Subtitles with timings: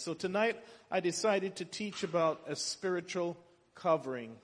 [0.00, 0.56] So tonight
[0.90, 3.36] I decided to teach about a spiritual
[3.74, 4.36] covering.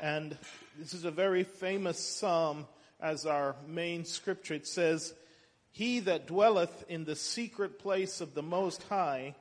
[0.00, 0.36] And
[0.78, 2.66] this is a very famous psalm
[3.00, 4.54] as our main scripture.
[4.54, 5.14] It says,
[5.70, 9.34] He that dwelleth in the secret place of the Most High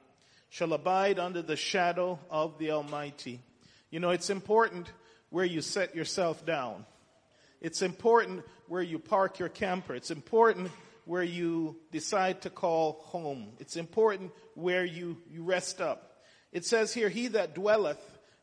[0.50, 3.40] shall abide under the shadow of the Almighty.
[3.90, 4.92] You know, it's important
[5.30, 6.86] where you set yourself down.
[7.62, 9.96] It's important where you park your camper.
[9.96, 10.72] It's important
[11.06, 13.50] where you decide to call home.
[13.60, 16.24] It's important where you, you rest up.
[16.52, 18.00] It says here, He that dwelleth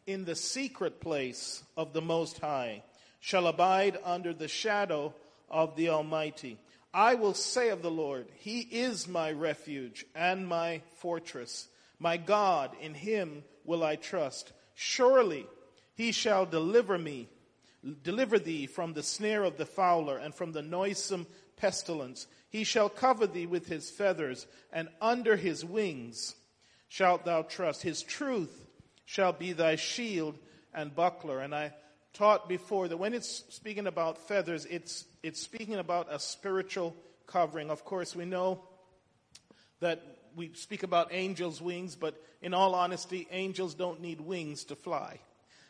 [0.07, 2.83] in the secret place of the Most High
[3.21, 5.15] shall abide under the shadow
[5.51, 6.59] of the Almighty.
[6.93, 11.69] I will say of the Lord, He is my refuge and my fortress.
[11.99, 14.53] My God, in Him will I trust.
[14.75, 15.47] Surely
[15.95, 17.29] He shall deliver me,
[18.03, 22.27] deliver thee from the snare of the fowler and from the noisome pestilence.
[22.49, 26.35] He shall cover thee with his feathers, and under his wings
[26.89, 27.83] shalt thou trust.
[27.83, 28.67] His truth
[29.05, 30.39] shall be thy shield
[30.75, 31.41] and buckler.
[31.41, 31.73] And I
[32.13, 37.71] taught before that when it's speaking about feathers, it's, it's speaking about a spiritual covering.
[37.71, 38.63] Of course, we know
[39.81, 40.03] that
[40.35, 45.21] we speak about angels' wings, but in all honesty, angels don't need wings to fly.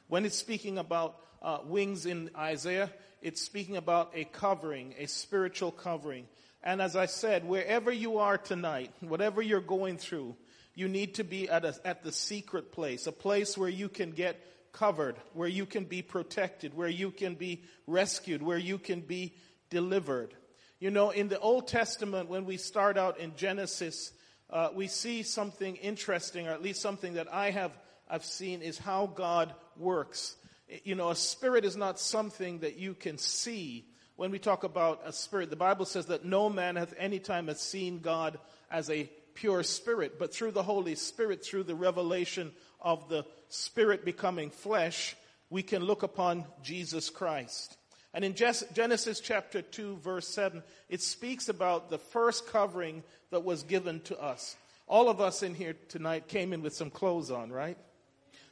[0.09, 5.73] When it's speaking about uh, wings in Isaiah, it's speaking about a covering, a spiritual
[5.73, 6.27] covering.
[6.63, 10.37] And as I said, wherever you are tonight, whatever you're going through,
[10.75, 14.11] you need to be at, a, at the secret place, a place where you can
[14.11, 19.01] get covered, where you can be protected, where you can be rescued, where you can
[19.01, 19.35] be
[19.71, 20.35] delivered.
[20.79, 24.13] You know, in the Old Testament, when we start out in Genesis,
[24.51, 27.73] uh, we see something interesting, or at least something that I have
[28.09, 30.37] I've seen, is how God works.
[30.85, 33.87] You know, a spirit is not something that you can see
[34.19, 37.47] when we talk about a spirit, the Bible says that no man hath any time
[37.47, 42.51] has seen God as a pure spirit, but through the Holy Spirit, through the revelation
[42.81, 45.15] of the Spirit becoming flesh,
[45.51, 47.79] we can look upon Jesus Christ.
[48.13, 53.63] And in Genesis chapter 2 verse 7, it speaks about the first covering that was
[53.63, 54.57] given to us.
[54.89, 57.79] All of us in here tonight came in with some clothes on, right?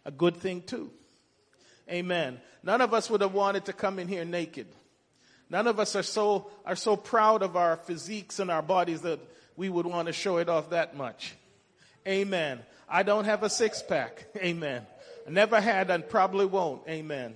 [0.05, 0.93] A good thing too.
[1.91, 2.41] Amen.
[2.63, 4.69] None of us would have wanted to come in here naked.
[5.49, 9.21] None of us are so, are so proud of our physiques and our bodies that
[9.57, 11.35] we would want to show it off that much.
[12.07, 12.61] Amen.
[12.89, 14.27] I don't have a six pack.
[14.37, 14.87] Amen.
[15.27, 16.83] I never had and probably won't.
[16.89, 17.35] Amen.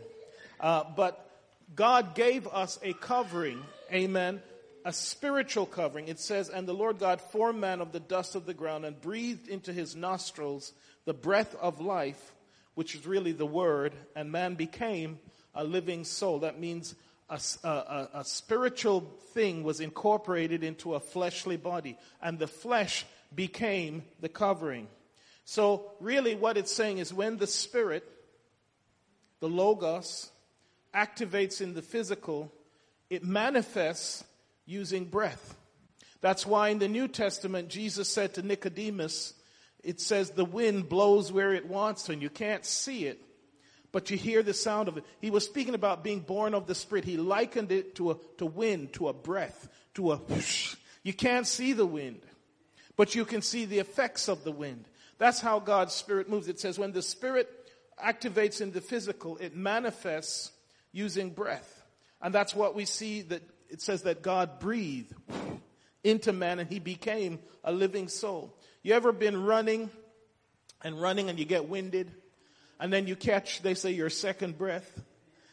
[0.59, 1.29] Uh, but
[1.75, 3.63] God gave us a covering.
[3.93, 4.43] Amen.
[4.85, 6.09] A spiritual covering.
[6.09, 9.01] It says, and the Lord God formed man of the dust of the ground and
[9.01, 10.73] breathed into his nostrils
[11.05, 12.33] the breath of life,
[12.75, 15.19] which is really the word, and man became
[15.55, 16.41] a living soul.
[16.41, 16.95] That means
[17.31, 19.03] a, a, a, spiritual
[19.33, 24.89] thing was incorporated into a fleshly body, and the flesh became the covering.
[25.45, 28.05] So, really, what it's saying is when the spirit,
[29.39, 30.31] the Logos,
[30.95, 32.53] activates in the physical,
[33.09, 34.25] it manifests
[34.67, 35.57] using breath.
[36.21, 39.35] That's why in the New Testament, Jesus said to Nicodemus,
[39.83, 43.23] it says the wind blows where it wants and you can't see it,
[43.93, 45.05] but you hear the sound of it.
[45.21, 47.05] He was speaking about being born of the Spirit.
[47.05, 50.77] He likened it to a to wind, to a breath, to a whoosh.
[51.03, 52.21] You can't see the wind,
[52.97, 54.85] but you can see the effects of the wind.
[55.19, 56.49] That's how God's Spirit moves.
[56.49, 57.49] It says when the Spirit
[58.03, 60.53] activates in the physical, it manifests
[60.93, 61.83] using breath.
[62.23, 65.15] And that's what we see that it says that God breathed
[66.03, 68.57] into man and he became a living soul.
[68.83, 69.91] You ever been running
[70.83, 72.11] and running and you get winded?
[72.81, 74.91] And then you catch, they say, your second breath,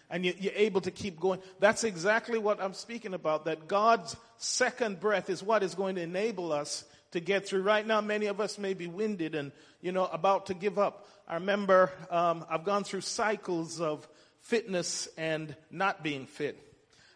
[0.10, 1.42] and you, are able to keep going.
[1.60, 6.02] That's exactly what I'm speaking about, that God's second breath is what is going to
[6.02, 7.64] enable us to get through.
[7.64, 9.52] Right now, many of us may be winded and,
[9.82, 11.06] you know, about to give up.
[11.28, 14.08] I remember um, I've gone through cycles of
[14.42, 16.58] fitness and not being fit.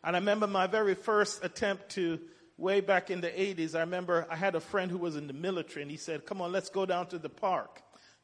[0.04, 2.20] And I remember my very first attempt to,
[2.58, 5.34] way back in the 80s, I remember I had a friend who was in the
[5.34, 7.82] military and he said, come on, let's go down to the park.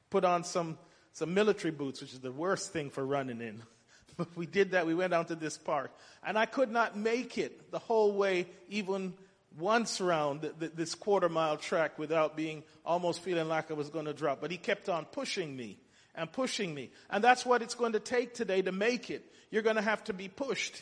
[0.10, 0.78] Put on some
[1.18, 3.64] some military boots, which is the worst thing for running in.
[4.18, 4.88] But we did that.
[4.88, 5.92] We went out to this park.
[6.24, 9.14] And I could not make it the whole way, even
[9.60, 13.90] once around th- th- this quarter mile track without being almost feeling like I was
[13.90, 14.42] going to drop.
[14.42, 15.78] But he kept on pushing me
[16.16, 16.90] and pushing me.
[17.12, 19.24] And that's what it's going to take today to make it.
[19.52, 20.82] You're going to have to be pushed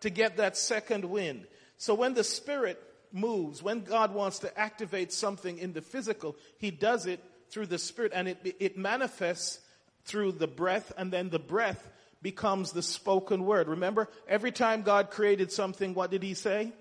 [0.00, 1.46] to get that second wind.
[1.76, 2.80] So when the Spirit
[3.12, 7.78] moves, when God wants to activate something in the physical, He does it through the
[7.78, 9.60] Spirit and it, it manifests
[10.06, 11.86] through the breath, and then the breath
[12.22, 13.68] becomes the spoken word.
[13.68, 16.72] Remember, every time God created something, what did he say?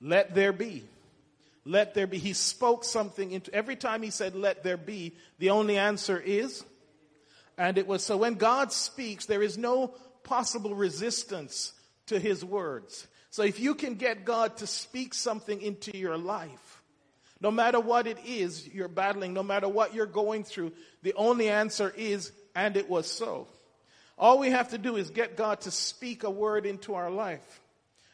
[0.00, 0.84] Let there be.
[1.64, 2.18] let there be.
[2.18, 6.64] He spoke something into, every time he said, let there be, the only answer is,
[7.58, 9.88] and it was so when God speaks, there is no
[10.24, 11.72] possible resistance
[12.06, 13.06] to his words.
[13.30, 16.69] So if you can get God to speak something into your life,
[17.40, 20.72] no matter what it is you're battling, no matter what you're going through,
[21.02, 23.48] the only answer is, and it was so.
[24.18, 27.60] All we have to do is get God to speak a word into our life.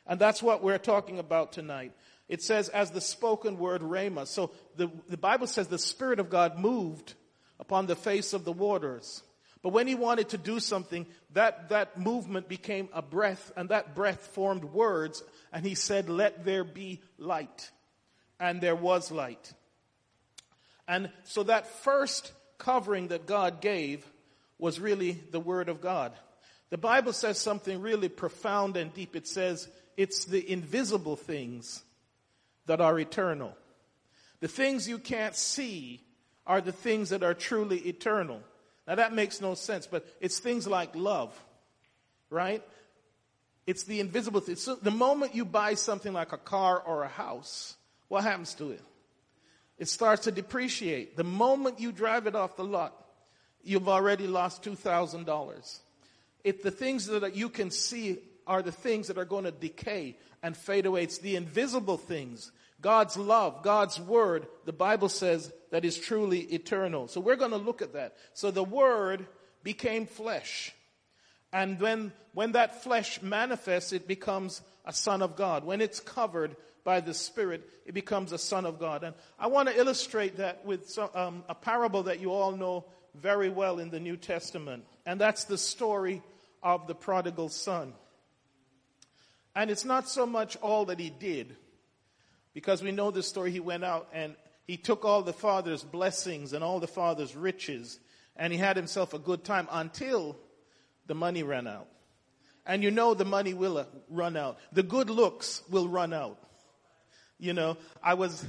[0.06, 1.93] And that's what we're talking about tonight.
[2.28, 4.26] It says, as the spoken word rhema.
[4.26, 7.14] So the, the Bible says the Spirit of God moved
[7.58, 9.23] upon the face of the waters.
[9.62, 13.96] But when he wanted to do something, that, that movement became a breath, and that
[13.96, 17.70] breath formed words, and he said, Let there be light.
[18.38, 19.52] And there was light.
[20.86, 24.06] And so that first covering that God gave
[24.58, 26.12] was really the Word of God.
[26.70, 29.14] The Bible says something really profound and deep.
[29.16, 31.82] It says, It's the invisible things
[32.66, 33.56] that are eternal.
[34.40, 36.02] The things you can't see
[36.46, 38.40] are the things that are truly eternal.
[38.86, 41.32] Now that makes no sense, but it's things like love,
[42.30, 42.62] right?
[43.66, 44.56] It's the invisible thing.
[44.56, 47.75] So the moment you buy something like a car or a house,
[48.08, 48.82] what happens to it?
[49.78, 51.16] It starts to depreciate.
[51.16, 52.94] The moment you drive it off the lot,
[53.62, 55.80] you've already lost $2,000.
[56.44, 60.16] If the things that you can see are the things that are going to decay
[60.42, 65.84] and fade away, it's the invisible things God's love, God's word, the Bible says that
[65.84, 67.08] is truly eternal.
[67.08, 68.16] So we're going to look at that.
[68.34, 69.26] So the word
[69.62, 70.72] became flesh.
[71.52, 75.64] And when, when that flesh manifests, it becomes a son of God.
[75.64, 76.54] When it's covered
[76.86, 79.04] by the Spirit, it becomes a son of God.
[79.04, 82.86] And I want to illustrate that with some, um, a parable that you all know
[83.14, 84.84] very well in the New Testament.
[85.04, 86.22] And that's the story
[86.62, 87.92] of the prodigal son.
[89.54, 91.56] And it's not so much all that he did,
[92.54, 93.50] because we know the story.
[93.50, 94.34] He went out and
[94.66, 97.98] he took all the father's blessings and all the father's riches
[98.36, 100.36] and he had himself a good time until
[101.06, 101.88] the money ran out.
[102.66, 104.58] And you know the money will uh, run out.
[104.72, 106.38] The good looks will run out.
[107.38, 108.44] You know, I was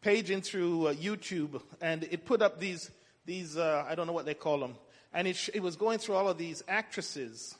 [0.00, 2.90] paging through uh, YouTube and it put up these,
[3.26, 4.74] these, uh, I don't know what they call them.
[5.12, 7.54] And it, sh- it was going through all of these actresses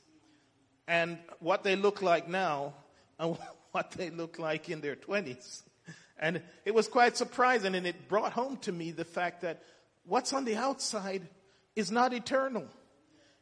[0.86, 2.74] and what they look like now
[3.18, 3.36] and
[3.72, 5.62] what they look like in their 20s.
[6.18, 9.60] And it was quite surprising, and it brought home to me the fact that
[10.06, 11.22] what's on the outside
[11.74, 12.64] is not eternal.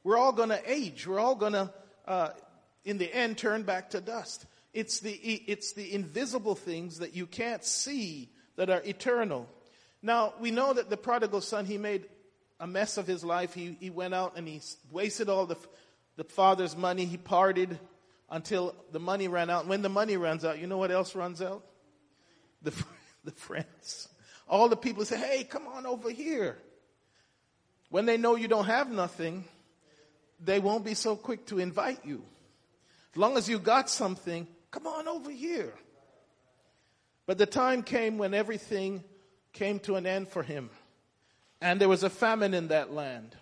[0.02, 1.06] We're all going to age.
[1.06, 1.70] We're all going to,
[2.06, 2.30] uh,
[2.84, 4.46] in the end, turn back to dust.
[4.72, 9.48] It's the, it's the invisible things that you can't see that are eternal.
[10.02, 12.06] Now, we know that the prodigal son, he made
[12.60, 13.52] a mess of his life.
[13.52, 15.56] He, he went out and he wasted all the,
[16.16, 17.04] the father's money.
[17.04, 17.78] He partied
[18.30, 19.66] until the money ran out.
[19.66, 21.64] When the money runs out, you know what else runs out?
[22.62, 22.72] The,
[23.24, 24.08] the friends.
[24.48, 26.58] All the people say, hey, come on over here.
[27.88, 29.44] When they know you don't have nothing,
[30.38, 32.22] they won't be so quick to invite you.
[33.12, 35.72] As long as you got something, come on over here.
[37.26, 39.04] But the time came when everything
[39.52, 40.70] came to an end for him.
[41.60, 43.36] And there was a famine in that land.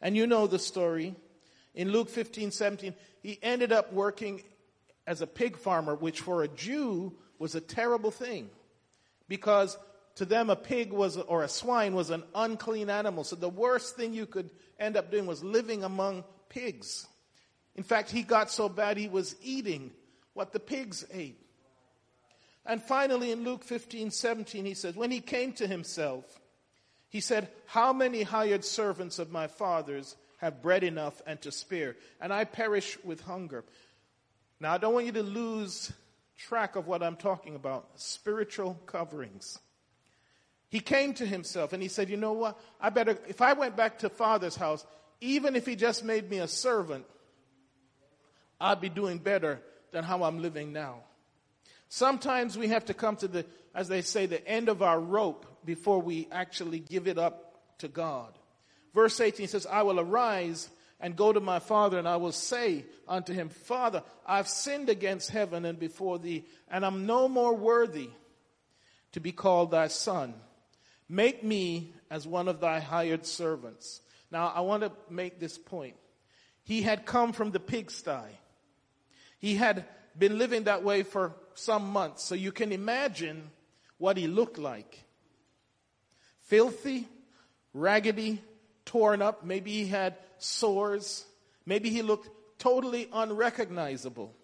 [0.00, 1.14] And you know the story.
[1.74, 4.42] In Luke 15, 17, he ended up working
[5.06, 8.48] as a pig farmer, which for a Jew was a terrible thing.
[9.28, 9.76] Because
[10.16, 13.24] to them a pig was, or a swine was an unclean animal.
[13.24, 17.06] So the worst thing you could end up doing was living among pigs.
[17.74, 19.90] In fact, he got so bad he was eating
[20.34, 21.40] what the pigs ate.
[22.66, 26.24] And finally in Luke 15, 17, he says, when he came to himself,
[27.08, 31.96] he said, how many hired servants of my father's have bread enough and to spare,
[32.20, 33.64] and I perish with hunger.
[34.60, 35.92] Now, I don't want you to lose
[36.36, 39.58] track of what I'm talking about spiritual coverings.
[40.68, 42.60] He came to himself and he said, You know what?
[42.80, 44.84] I better, if I went back to father's house,
[45.20, 47.06] even if he just made me a servant,
[48.60, 49.60] I'd be doing better
[49.94, 50.96] than how I'm living now.
[51.88, 55.46] Sometimes we have to come to the, as they say, the end of our rope
[55.64, 58.36] before we actually give it up to God.
[58.92, 62.84] Verse 18 says, I will arise and go to my father, and I will say
[63.06, 68.10] unto him, Father, I've sinned against heaven and before thee, and I'm no more worthy
[69.12, 70.34] to be called thy son.
[71.08, 74.00] Make me as one of thy hired servants.
[74.32, 75.94] Now, I want to make this point.
[76.64, 78.40] He had come from the pigsty.
[79.44, 79.84] He had
[80.18, 83.50] been living that way for some months, so you can imagine
[83.98, 85.04] what he looked like.
[86.44, 87.06] Filthy,
[87.74, 88.42] raggedy,
[88.86, 89.44] torn up.
[89.44, 91.26] Maybe he had sores.
[91.66, 94.34] Maybe he looked totally unrecognizable.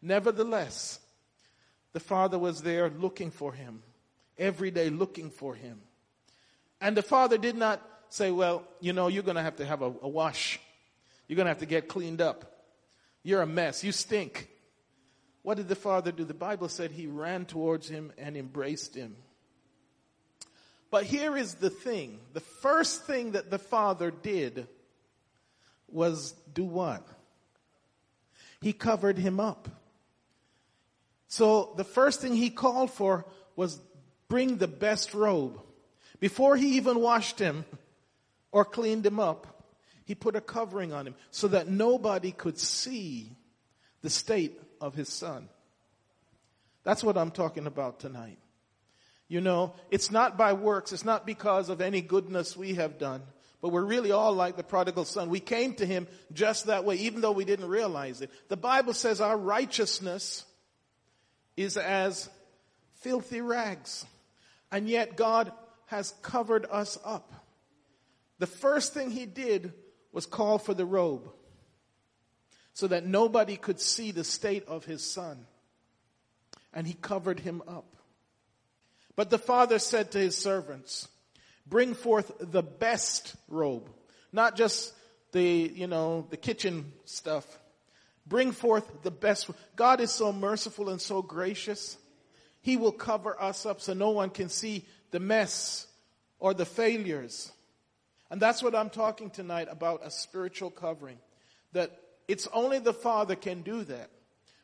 [0.00, 0.98] Nevertheless,
[1.92, 3.82] the Father was there looking for him,
[4.38, 5.82] every day looking for him.
[6.80, 9.82] And the Father did not say, well, you know, you're going to have to have
[9.82, 10.58] a, a wash.
[11.28, 12.54] You're going to have to get cleaned up.
[13.26, 13.82] You're a mess.
[13.82, 14.48] You stink.
[15.42, 16.22] What did the Father do?
[16.22, 19.16] The Bible said he ran towards him and embraced him.
[20.92, 22.20] But here is the thing.
[22.34, 24.68] The first thing that the Father did
[25.88, 27.04] was do what?
[28.60, 29.68] He covered him up.
[31.26, 33.80] So the first thing he called for was
[34.28, 35.60] bring the best robe.
[36.20, 37.64] Before he even washed him
[38.52, 39.55] or cleaned him up,
[40.06, 43.32] he put a covering on him so that nobody could see
[44.02, 45.48] the state of his son.
[46.84, 48.38] That's what I'm talking about tonight.
[49.26, 50.92] You know, it's not by works.
[50.92, 53.22] It's not because of any goodness we have done.
[53.60, 55.28] But we're really all like the prodigal son.
[55.28, 58.30] We came to him just that way, even though we didn't realize it.
[58.48, 60.44] The Bible says our righteousness
[61.56, 62.28] is as
[63.00, 64.06] filthy rags.
[64.70, 65.50] And yet God
[65.86, 67.32] has covered us up.
[68.38, 69.72] The first thing he did
[70.16, 71.28] was called for the robe
[72.72, 75.46] so that nobody could see the state of his son.
[76.72, 77.84] And he covered him up.
[79.14, 81.06] But the father said to his servants,
[81.66, 83.90] bring forth the best robe,
[84.32, 84.94] not just
[85.32, 87.44] the, you know, the kitchen stuff.
[88.26, 89.50] Bring forth the best.
[89.76, 91.98] God is so merciful and so gracious.
[92.62, 95.86] He will cover us up so no one can see the mess
[96.38, 97.52] or the failures.
[98.30, 101.18] And that's what I'm talking tonight about a spiritual covering.
[101.72, 101.90] That
[102.28, 104.10] it's only the Father can do that.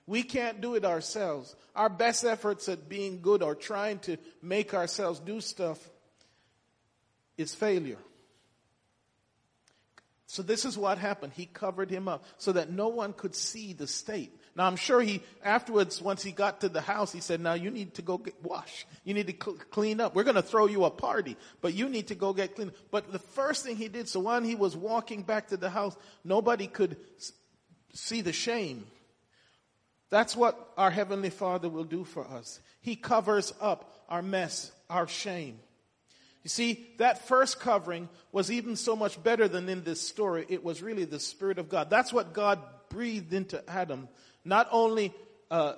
[0.07, 1.55] We can't do it ourselves.
[1.77, 5.79] Our best efforts at being good or trying to make ourselves do stuff
[7.39, 7.99] is failure.
[10.27, 11.35] So this is what happened.
[11.35, 14.35] He covered him up so that no one could see the state.
[14.55, 17.71] Now I'm sure he, afterwards, once he got to the house, he said, now you
[17.71, 18.87] need to go get wash.
[19.03, 20.15] You need to cl- clean up.
[20.15, 22.73] We're going to throw you a party, but you need to go get clean.
[22.91, 25.97] But the first thing he did, so when he was walking back to the house,
[26.23, 26.97] nobody could
[27.95, 28.87] see the shame.
[30.11, 32.61] That's what our Heavenly Father will do for us.
[32.83, 35.59] He covers up our mess, our shame.
[36.43, 40.45] You see, that first covering was even so much better than in this story.
[40.51, 41.89] It was really the Spirit of God.
[41.89, 42.59] That's what God
[42.91, 44.09] breathed into Adam.
[44.45, 45.13] Not only
[45.51, 45.75] uh,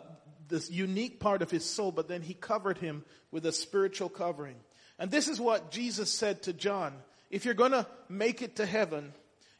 [0.49, 4.57] this unique part of his soul, but then he covered him with a spiritual covering.
[4.99, 6.95] And this is what Jesus said to John.
[7.31, 9.13] If you're going to make it to heaven,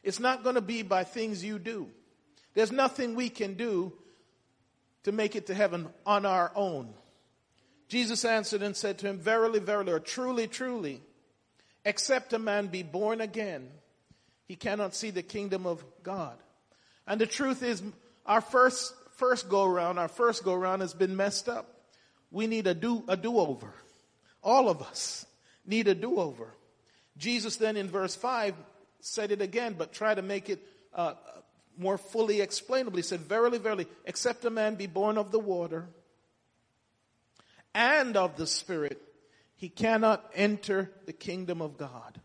[0.03, 1.89] it's not going to be by things you do.
[2.53, 3.91] There's nothing we can do
[5.03, 6.93] to make it to heaven on our own.
[7.87, 11.01] Jesus answered and said to him, Verily, verily, or truly, truly,
[11.83, 13.69] except a man be born again,
[14.47, 16.37] he cannot see the kingdom of God.
[17.05, 17.83] And the truth is,
[18.25, 21.69] our first, first go around, our first go around has been messed up.
[22.31, 23.73] We need a do, a do-over.
[24.43, 25.25] All of us
[25.65, 26.53] need a do-over.
[27.17, 28.55] Jesus then in verse 5
[28.99, 30.59] said it again, but try to make it
[30.93, 31.13] uh,
[31.77, 32.97] more fully explainable.
[32.97, 35.87] He said, Verily, verily, except a man be born of the water
[37.73, 39.01] and of the Spirit,
[39.55, 42.19] he cannot enter the kingdom of God.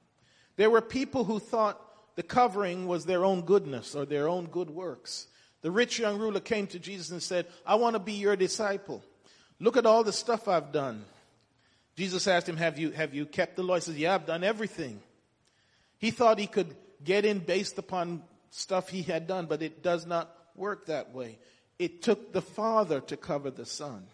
[0.57, 1.81] There were people who thought
[2.17, 5.27] the covering was their own goodness or their own good works.
[5.63, 9.03] The rich young ruler came to Jesus and said, I want to be your disciple.
[9.59, 11.05] Look at all the stuff I've done.
[11.97, 13.75] Jesus asked him, have you, have you kept the law?
[13.75, 15.01] He says, yeah, I've done everything.
[15.99, 16.75] He thought he could
[17.05, 21.39] get in based upon stuff he had done, but it does not work that way.
[21.79, 24.07] It took the Father to cover the Son.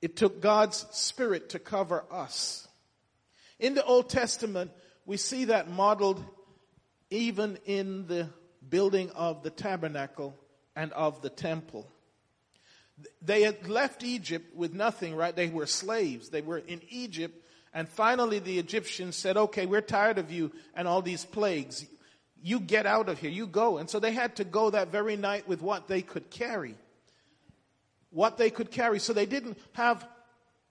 [0.00, 2.68] It took God's Spirit to cover us.
[3.58, 4.70] In the Old Testament,
[5.06, 6.24] we see that modeled
[7.10, 8.28] even in the
[8.70, 10.34] building of the tabernacle
[10.74, 11.86] and of the temple.
[13.22, 15.34] They had left Egypt with nothing, right?
[15.34, 16.28] They were slaves.
[16.28, 17.46] They were in Egypt.
[17.74, 21.86] And finally the Egyptians said, okay, we're tired of you and all these plagues
[22.42, 23.78] you get out of here, you go.
[23.78, 26.74] And so they had to go that very night with what they could carry.
[28.10, 28.98] What they could carry.
[28.98, 30.06] So they didn't have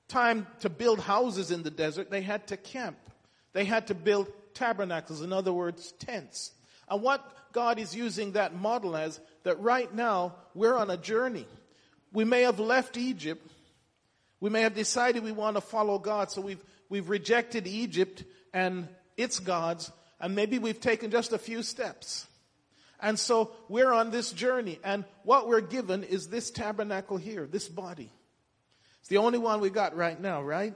[0.08, 2.10] time to build houses in the desert.
[2.10, 2.98] They had to camp.
[3.54, 6.52] They had to build tabernacles, in other words, tents.
[6.90, 11.48] And what God is using that model as, that right now we're on a journey.
[12.12, 13.46] We may have left Egypt.
[14.40, 18.88] We may have decided we want to follow God, so we've, we've rejected Egypt and
[19.18, 22.26] its gods, and maybe we've taken just a few steps.
[23.02, 27.70] And so we're on this journey and what we're given is this tabernacle here, this
[27.70, 28.12] body.
[29.00, 30.74] It's the only one we got right now, right?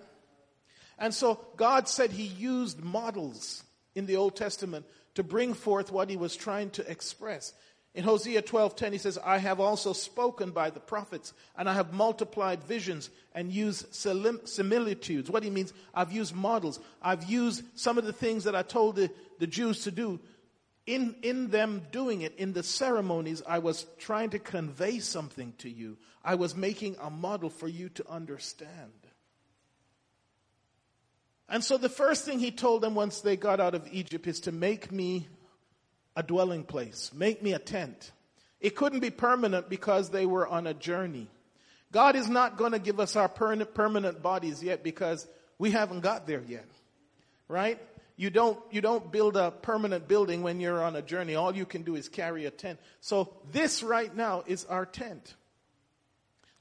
[0.98, 6.10] And so God said he used models in the Old Testament to bring forth what
[6.10, 7.54] he was trying to express.
[7.96, 11.94] In Hosea 12:10 he says, "I have also spoken by the prophets, and I have
[11.94, 16.80] multiplied visions and used similitudes." What he means, I've used models.
[17.02, 20.20] I've used some of the things that I told the, the Jews to do.
[20.86, 25.70] In, in them doing it, in the ceremonies, I was trying to convey something to
[25.70, 25.98] you.
[26.24, 28.92] I was making a model for you to understand.
[31.50, 34.42] And so the first thing he told them once they got out of Egypt is
[34.42, 35.28] to make me
[36.16, 38.12] a dwelling place, make me a tent.
[38.60, 41.28] It couldn't be permanent because they were on a journey.
[41.92, 45.28] God is not going to give us our permanent bodies yet because
[45.60, 46.66] we haven't got there yet.
[47.48, 47.80] Right?
[48.16, 51.36] You don't, you don't build a permanent building when you're on a journey.
[51.36, 52.80] All you can do is carry a tent.
[53.02, 55.36] So this right now is our tent.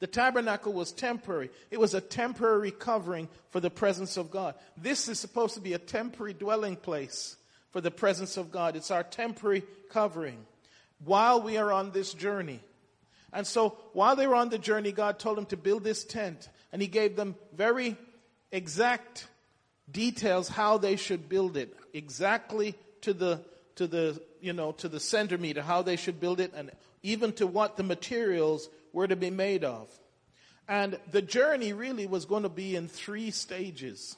[0.03, 1.49] The tabernacle was temporary.
[1.71, 4.57] It was a temporary covering for the presence of God.
[4.77, 7.37] This is supposed to be a temporary dwelling place
[7.71, 8.75] for the presence of God.
[8.75, 10.45] It's our temporary covering
[11.05, 12.59] while we are on this journey.
[13.33, 16.49] And so while they were on the journey, God told them to build this tent
[16.73, 17.97] and he gave them very
[18.51, 19.29] exact
[19.89, 23.41] details how they should build it exactly to the
[23.77, 26.73] to the you know to the centimeter how they should build it and
[27.05, 29.89] even to what the materials were to be made of
[30.69, 34.17] and the journey really was going to be in three stages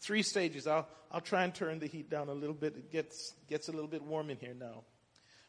[0.00, 2.76] three stages i'll I'll try and turn the heat down a little bit.
[2.76, 4.82] It gets, gets a little bit warm in here now.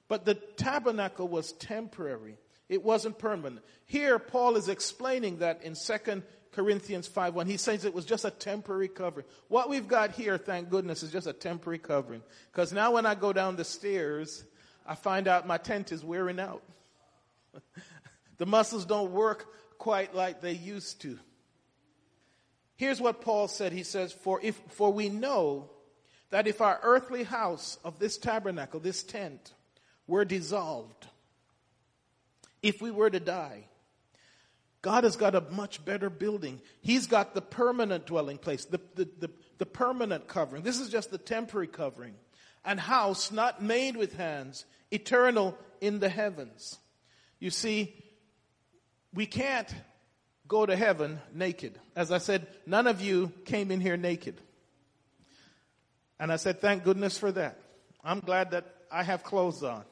[0.07, 2.37] But the tabernacle was temporary.
[2.69, 3.63] It wasn't permanent.
[3.85, 7.47] Here, Paul is explaining that in 2 Corinthians 5 1.
[7.47, 9.25] He says it was just a temporary covering.
[9.49, 12.23] What we've got here, thank goodness, is just a temporary covering.
[12.51, 14.43] Because now when I go down the stairs,
[14.87, 16.63] I find out my tent is wearing out.
[18.39, 19.45] the muscles don't work
[19.77, 21.19] quite like they used to.
[22.75, 23.71] Here's what Paul said.
[23.73, 25.69] He says, for if, for we know
[26.31, 29.53] that if our earthly house of this tabernacle, this tent,
[30.07, 31.07] were dissolved,
[32.63, 33.65] if we were to die,
[34.81, 36.61] God has got a much better building.
[36.81, 40.63] He's got the permanent dwelling place, the, the, the, the permanent covering.
[40.63, 42.15] This is just the temporary covering.
[42.63, 46.77] And house not made with hands, eternal in the heavens.
[47.39, 47.93] You see,
[49.13, 49.73] we can't
[50.47, 51.79] go to heaven naked.
[51.95, 54.35] As I said, none of you came in here naked.
[56.19, 57.59] And I said, thank goodness for that.
[58.03, 59.83] I'm glad that I have clothes on.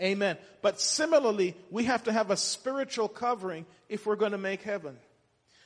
[0.00, 0.36] Amen.
[0.60, 4.96] But similarly, we have to have a spiritual covering if we're going to make heaven.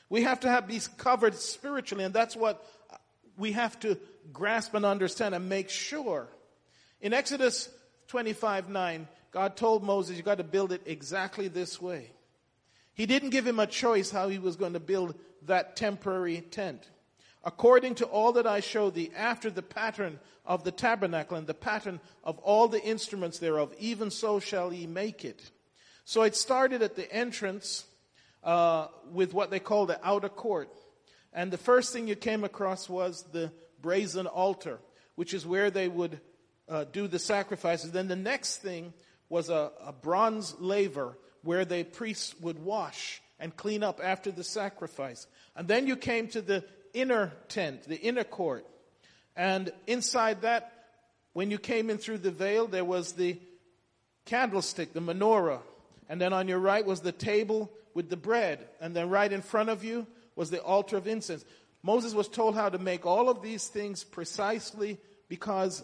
[0.09, 2.65] We have to have be covered spiritually, and that's what
[3.37, 3.97] we have to
[4.31, 6.27] grasp and understand and make sure.
[7.01, 7.69] In Exodus
[8.07, 12.11] 25 9, God told Moses, you got to build it exactly this way.
[12.99, 16.89] He didn't give him a choice how he was going to build that temporary tent.
[17.45, 21.53] According to all that I show thee, after the pattern of the tabernacle and the
[21.53, 25.49] pattern of all the instruments thereof, even so shall ye make it.
[26.03, 27.85] So it started at the entrance
[28.43, 30.67] uh, with what they call the outer court.
[31.31, 34.77] And the first thing you came across was the brazen altar,
[35.15, 36.19] which is where they would
[36.67, 37.93] uh, do the sacrifices.
[37.93, 38.93] Then the next thing
[39.29, 44.43] was a, a bronze laver where the priests would wash and clean up after the
[44.43, 45.27] sacrifice.
[45.55, 48.65] And then you came to the inner tent, the inner court.
[49.35, 50.73] And inside that,
[51.33, 53.39] when you came in through the veil, there was the
[54.25, 55.61] candlestick, the menorah.
[56.09, 58.67] And then on your right was the table with the bread.
[58.81, 61.45] And then right in front of you was the altar of incense.
[61.83, 64.97] Moses was told how to make all of these things precisely
[65.29, 65.83] because,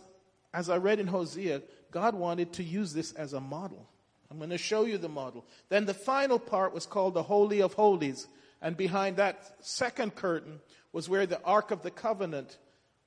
[0.53, 3.87] as I read in Hosea, God wanted to use this as a model.
[4.35, 5.45] I'm going to show you the model.
[5.69, 8.27] Then the final part was called the Holy of Holies.
[8.61, 10.59] And behind that second curtain
[10.91, 12.57] was where the Ark of the Covenant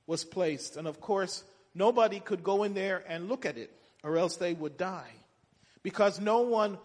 [0.07, 0.75] was placed.
[0.75, 1.43] And of course,
[1.75, 3.71] nobody could go in there and look at it,
[4.03, 5.11] or else they would die.
[5.83, 6.79] Because no one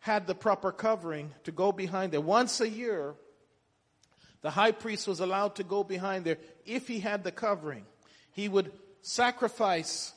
[0.00, 2.20] had the proper covering to go behind there.
[2.20, 3.14] Once a year,
[4.42, 7.86] the high priest was allowed to go behind there if he had the covering.
[8.32, 8.70] He would
[9.00, 10.12] sacrifice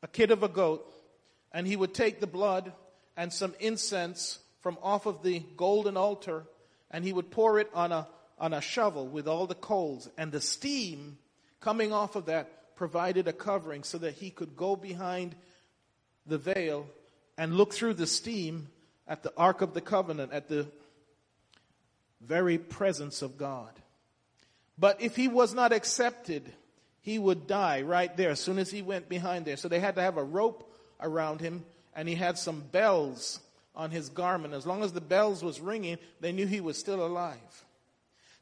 [0.00, 0.92] a kid of a goat
[1.56, 2.70] and he would take the blood
[3.16, 6.44] and some incense from off of the golden altar
[6.90, 8.06] and he would pour it on a,
[8.38, 11.16] on a shovel with all the coals and the steam
[11.58, 15.34] coming off of that provided a covering so that he could go behind
[16.26, 16.86] the veil
[17.38, 18.68] and look through the steam
[19.08, 20.66] at the Ark of the Covenant, at the
[22.20, 23.72] very presence of God.
[24.76, 26.52] But if he was not accepted,
[27.00, 29.56] he would die right there as soon as he went behind there.
[29.56, 33.40] So they had to have a rope around him, and he had some bells
[33.74, 34.54] on his garment.
[34.54, 37.64] As long as the bells was ringing, they knew he was still alive.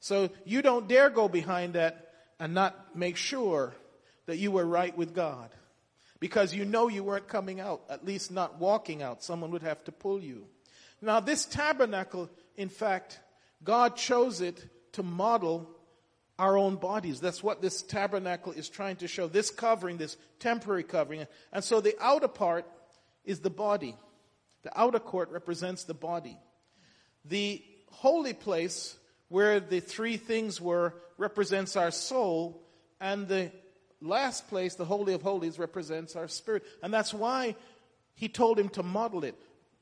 [0.01, 3.73] So you don't dare go behind that and not make sure
[4.27, 5.51] that you were right with God.
[6.25, 9.23] because you know you weren't coming out, at least not walking out.
[9.23, 10.47] Someone would have to pull you.
[11.03, 13.21] Now, this tabernacle, in fact,
[13.63, 15.69] God chose it to model
[16.39, 17.21] our own bodies.
[17.21, 19.29] That's what this tabernacle is trying to show.
[19.29, 21.27] This covering, this temporary covering.
[21.53, 22.67] And so the outer part
[23.25, 23.97] is the body.
[24.63, 26.37] The outer court represents the body.
[27.25, 28.97] The holy place,
[29.29, 32.63] where the three things were, represents our soul.
[33.01, 33.53] And the
[34.01, 36.65] last place, the Holy of Holies, represents our spirit.
[36.83, 37.55] And that's why
[38.15, 39.37] he told him to model it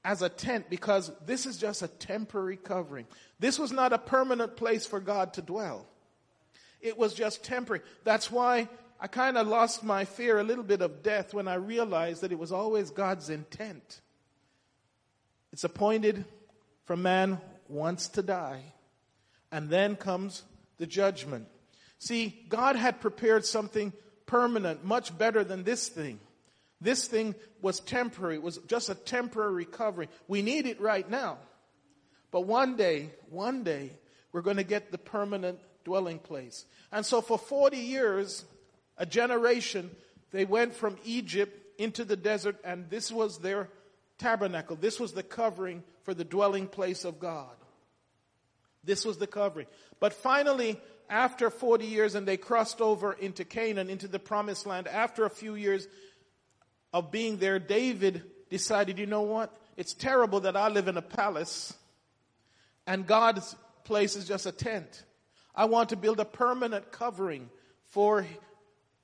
[0.05, 3.07] as a tent, because this is just a temporary covering.
[3.39, 5.87] This was not a permanent place for God to dwell.
[6.83, 7.83] It was just temporary.
[8.05, 8.69] That's why
[9.01, 12.33] I kind of lost my fear a little bit of death when I realized that
[12.33, 14.01] it was always God's intent.
[15.53, 16.25] It's appointed
[16.85, 18.63] for man once to die,
[19.51, 20.43] and then comes
[20.79, 21.47] the judgment.
[21.99, 23.93] See, God had prepared something
[24.27, 26.19] permanent, much better than this thing.
[26.81, 28.37] This thing was temporary.
[28.37, 30.09] It was just a temporary recovery.
[30.27, 31.39] We need it right now.
[32.33, 33.91] But one day, one day,
[34.33, 36.65] we're going to get the permanent dwelling place.
[36.91, 38.45] And so for 40 years,
[38.97, 39.91] a generation,
[40.31, 43.69] they went from Egypt into the desert, and this was their
[44.19, 44.77] tabernacle.
[44.77, 47.55] This was the covering for the dwelling place of God.
[48.85, 49.67] This was the covering.
[50.01, 54.89] But finally, after 40 years, and they crossed over into Canaan, into the promised land,
[54.89, 55.87] after a few years
[56.93, 59.57] of being there, David decided, you know what?
[59.77, 61.75] It's terrible that I live in a palace
[62.87, 65.05] and God's place is just a tent.
[65.55, 67.51] I want to build a permanent covering
[67.91, 68.27] for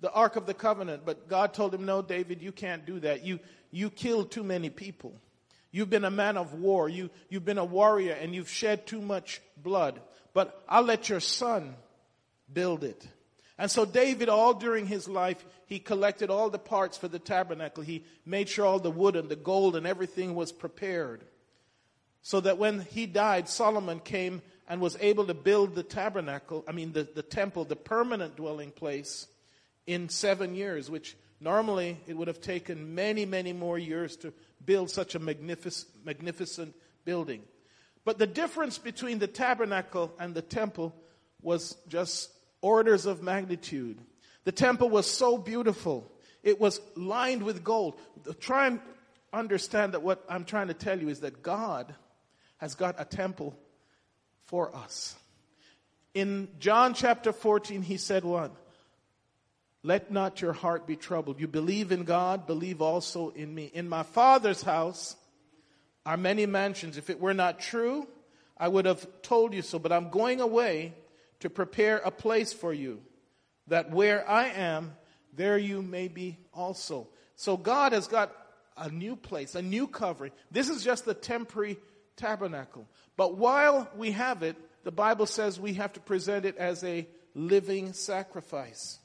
[0.01, 1.05] the Ark of the Covenant.
[1.05, 3.25] But God told him, No, David, you can't do that.
[3.25, 5.15] You, you killed too many people.
[5.71, 6.89] You've been a man of war.
[6.89, 10.01] You, you've been a warrior and you've shed too much blood.
[10.33, 11.75] But I'll let your son
[12.53, 13.07] build it.
[13.59, 17.83] And so David, all during his life, he collected all the parts for the tabernacle.
[17.83, 21.25] He made sure all the wood and the gold and everything was prepared.
[22.23, 26.73] So that when he died, Solomon came and was able to build the tabernacle, I
[26.73, 29.27] mean, the, the temple, the permanent dwelling place,
[29.89, 34.91] in seven years, which normally it would have taken many, many more years to build
[34.91, 36.75] such a magnificent, magnificent
[37.07, 37.43] building.
[38.05, 40.95] But the difference between the tabernacle and the temple
[41.41, 43.99] was just orders of magnitude.
[44.45, 46.13] The temple was so beautiful.
[46.43, 47.99] It was lined with gold.
[48.41, 48.81] Try and
[49.33, 51.95] understand that what I'm trying to tell you is that God
[52.59, 53.57] has got a temple
[54.49, 55.15] for us.
[56.15, 58.51] In John chapter 14, he said what?
[59.85, 61.39] Let not your heart be troubled.
[61.39, 63.71] You believe in God, believe also in me.
[63.73, 65.17] In my Father's house
[66.05, 66.99] are many mansions.
[66.99, 68.09] If it were not true,
[68.57, 69.79] I would have told you so.
[69.79, 70.95] But I'm going away
[71.41, 73.01] to prepare a place for you,
[73.69, 74.97] that where I am,
[75.33, 77.07] there you may be also.
[77.37, 78.35] So God has got
[78.77, 80.33] a new place, a new covering.
[80.51, 81.77] This is just the temporary
[82.19, 82.87] tabernacle.
[83.17, 87.07] But while we have it, the Bible says we have to present it as a
[87.35, 88.99] living sacrifice.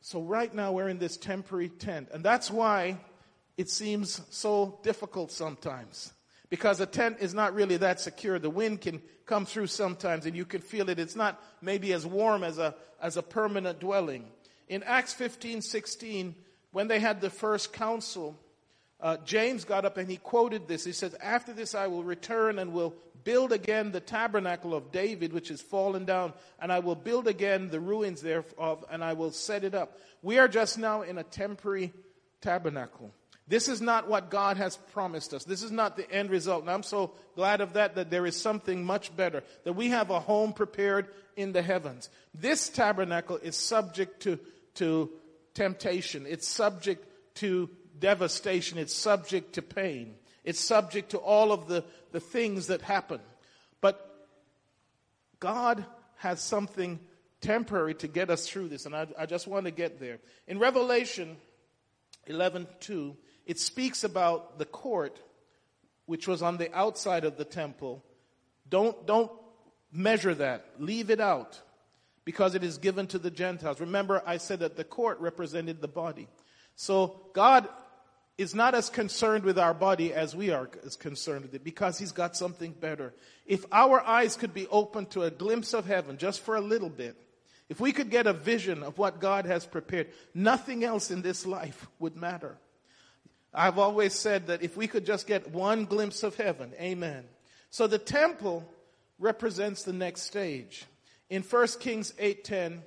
[0.00, 2.08] So right now we're in this temporary tent.
[2.12, 2.98] And that's why
[3.56, 6.12] it seems so difficult sometimes.
[6.50, 8.38] Because a tent is not really that secure.
[8.38, 10.98] The wind can come through sometimes and you can feel it.
[10.98, 14.26] It's not maybe as warm as a, as a permanent dwelling.
[14.68, 16.34] In Acts 15, 16,
[16.70, 18.38] when they had the first council,
[19.04, 20.82] uh, James got up and he quoted this.
[20.82, 25.34] He says, After this I will return and will build again the tabernacle of David,
[25.34, 29.30] which is fallen down, and I will build again the ruins thereof, and I will
[29.30, 29.98] set it up.
[30.22, 31.92] We are just now in a temporary
[32.40, 33.12] tabernacle.
[33.46, 35.44] This is not what God has promised us.
[35.44, 36.62] This is not the end result.
[36.62, 40.08] And I'm so glad of that, that there is something much better, that we have
[40.08, 42.08] a home prepared in the heavens.
[42.32, 44.38] This tabernacle is subject to,
[44.76, 45.10] to
[45.52, 46.24] temptation.
[46.26, 48.78] It's subject to devastation.
[48.78, 50.14] It's subject to pain.
[50.44, 53.20] It's subject to all of the, the things that happen.
[53.80, 54.28] But
[55.40, 55.84] God
[56.16, 57.00] has something
[57.40, 60.18] temporary to get us through this, and I, I just want to get there.
[60.46, 61.36] In Revelation
[62.28, 65.20] 11:2, it speaks about the court,
[66.06, 68.02] which was on the outside of the temple.
[68.68, 69.30] Don't, don't
[69.92, 70.64] measure that.
[70.78, 71.60] Leave it out
[72.24, 73.80] because it is given to the Gentiles.
[73.80, 76.28] Remember, I said that the court represented the body.
[76.74, 77.68] So God
[78.36, 81.98] is not as concerned with our body as we are as concerned with it because
[81.98, 83.14] he's got something better.
[83.46, 86.90] If our eyes could be open to a glimpse of heaven just for a little
[86.90, 87.16] bit,
[87.68, 91.46] if we could get a vision of what God has prepared, nothing else in this
[91.46, 92.58] life would matter.
[93.54, 97.24] I've always said that if we could just get one glimpse of heaven, amen.
[97.70, 98.68] So the temple
[99.18, 100.86] represents the next stage.
[101.30, 102.82] In 1 Kings 8:10,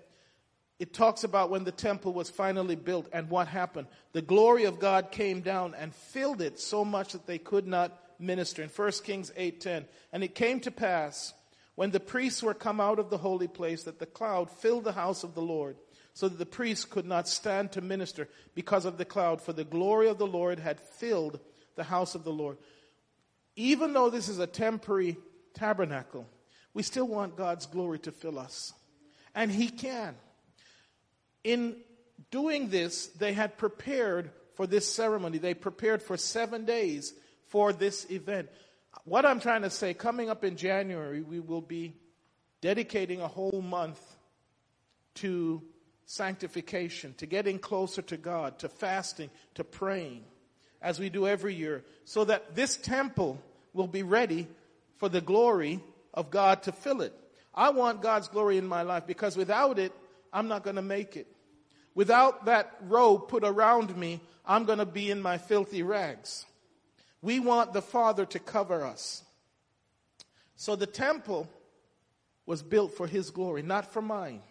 [0.80, 3.88] it talks about when the temple was finally built and what happened.
[4.14, 8.00] The glory of God came down and filled it so much that they could not
[8.20, 8.62] minister.
[8.62, 11.34] In 1 Kings 8:10, and it came to pass
[11.76, 14.94] when the priests were come out of the holy place that the cloud filled the
[14.94, 15.78] house of the Lord,
[16.14, 19.64] so that the priests could not stand to minister because of the cloud, for the
[19.64, 21.40] glory of the Lord had filled
[21.76, 22.58] the house of the Lord.
[23.56, 25.18] Even though this is a temporary
[25.54, 26.28] tabernacle,
[26.74, 28.74] we still want God's glory to fill us.
[29.36, 30.16] And He can.
[31.48, 31.78] In
[32.30, 35.38] doing this, they had prepared for this ceremony.
[35.38, 37.14] They prepared for seven days
[37.48, 38.50] for this event.
[39.06, 41.94] What I'm trying to say, coming up in January, we will be
[42.60, 43.98] dedicating a whole month
[45.16, 45.64] to
[46.06, 50.26] sanctification, to getting closer to God, to fasting, to praying,
[50.82, 54.50] as we do every year, so that this temple will be ready
[54.98, 55.80] for the glory
[56.14, 57.14] of God to fill it.
[57.56, 59.94] I want God's glory in my life because without it,
[60.34, 61.28] I'm not going to make it.
[61.98, 66.46] Without that robe put around me, I'm going to be in my filthy rags.
[67.24, 69.24] We want the Father to cover us.
[70.56, 71.50] So the temple
[72.46, 74.44] was built for His glory, not for mine.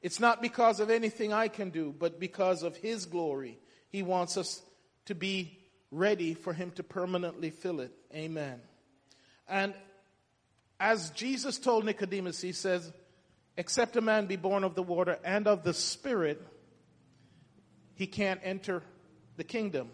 [0.00, 3.58] It's not because of anything I can do, but because of His glory.
[3.90, 4.62] He wants us
[5.04, 5.58] to be
[5.90, 7.92] ready for Him to permanently fill it.
[8.14, 8.62] Amen.
[9.46, 9.74] And
[10.80, 12.90] as Jesus told Nicodemus, He says,
[13.58, 16.40] Except a man be born of the water and of the Spirit,
[17.94, 18.82] he can't enter
[19.36, 19.90] the kingdom.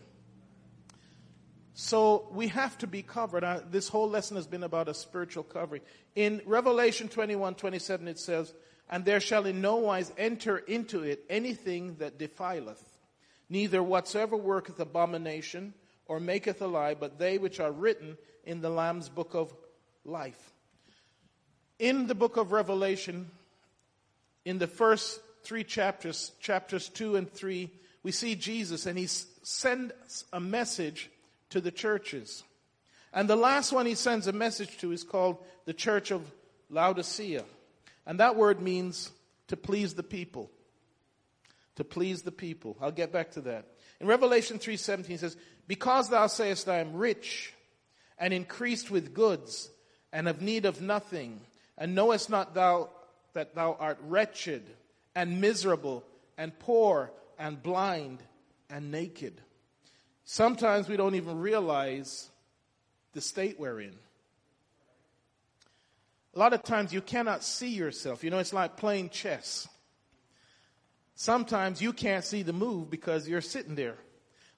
[1.75, 3.45] So we have to be covered.
[3.45, 5.83] Uh, this whole lesson has been about a spiritual covering.
[6.17, 8.53] In Revelation 21 27, it says,
[8.91, 12.83] And there shall in no wise enter into it anything that defileth,
[13.49, 15.73] neither whatsoever worketh abomination
[16.07, 19.55] or maketh a lie, but they which are written in the Lamb's book of
[20.05, 20.53] life.
[21.79, 23.31] In the book of Revelation,
[24.45, 27.71] in the first three chapters, chapters 2 and 3,
[28.09, 31.11] we see Jesus and he sends a message
[31.51, 32.43] to the churches.
[33.13, 36.23] And the last one he sends a message to is called the Church of
[36.71, 37.45] Laodicea.
[38.07, 39.11] And that word means
[39.49, 40.51] to please the people.
[41.77, 42.79] To please the people.
[42.81, 43.67] I'll get back to that.
[44.01, 47.53] In Revelation 3:17 it says, "Because thou sayest I am rich
[48.17, 49.69] and increased with goods
[50.15, 51.43] and have need of nothing,
[51.77, 52.89] and knowest not thou
[53.35, 54.63] that thou art wretched
[55.15, 56.07] and miserable
[56.39, 58.23] and poor and blind
[58.69, 59.41] and naked."
[60.25, 62.31] Sometimes we don't even realize
[63.13, 63.99] the state we're in.
[66.35, 68.23] A lot of times you cannot see yourself.
[68.23, 69.67] You know, it's like playing chess.
[71.15, 73.97] Sometimes you can't see the move because you're sitting there.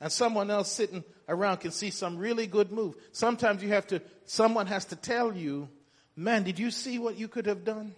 [0.01, 2.97] And someone else sitting around can see some really good move.
[3.12, 5.69] Sometimes you have to, someone has to tell you,
[6.16, 7.95] man, did you see what you could have done?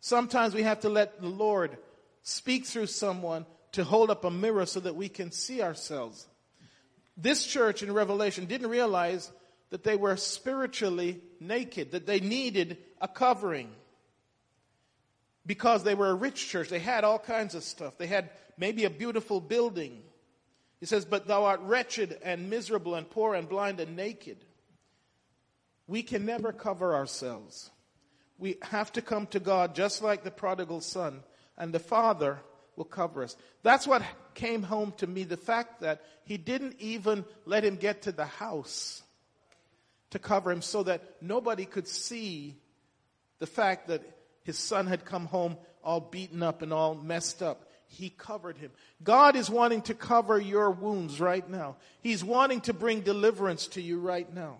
[0.00, 1.78] Sometimes we have to let the Lord
[2.22, 6.26] speak through someone to hold up a mirror so that we can see ourselves.
[7.16, 9.30] This church in Revelation didn't realize
[9.70, 13.70] that they were spiritually naked, that they needed a covering.
[15.44, 16.68] Because they were a rich church.
[16.68, 17.98] They had all kinds of stuff.
[17.98, 20.02] They had maybe a beautiful building.
[20.78, 24.44] He says, But thou art wretched and miserable and poor and blind and naked.
[25.86, 27.70] We can never cover ourselves.
[28.38, 31.22] We have to come to God just like the prodigal son.
[31.56, 32.38] And the Father
[32.76, 33.36] will cover us.
[33.62, 34.02] That's what
[34.34, 38.24] came home to me the fact that he didn't even let him get to the
[38.24, 39.02] house
[40.10, 42.56] to cover him so that nobody could see
[43.38, 44.02] the fact that
[44.44, 47.68] his son had come home all beaten up and all messed up.
[47.86, 48.70] He covered him.
[49.02, 51.76] God is wanting to cover your wounds right now.
[52.00, 54.58] He's wanting to bring deliverance to you right now.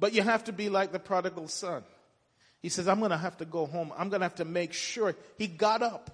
[0.00, 1.84] But you have to be like the prodigal son.
[2.60, 3.92] He says, I'm going to have to go home.
[3.96, 5.14] I'm going to have to make sure.
[5.36, 6.10] He got up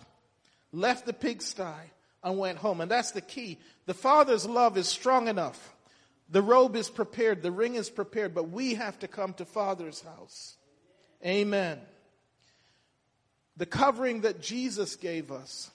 [0.72, 1.90] left the pigsty,
[2.22, 2.80] and went home.
[2.80, 3.58] And that's the key.
[3.86, 5.74] The Father's love is strong enough.
[6.30, 10.02] The robe is prepared, the ring is prepared, but we have to come to Father's
[10.02, 10.56] house.
[11.24, 11.80] Amen.
[13.56, 15.70] The covering that Jesus gave us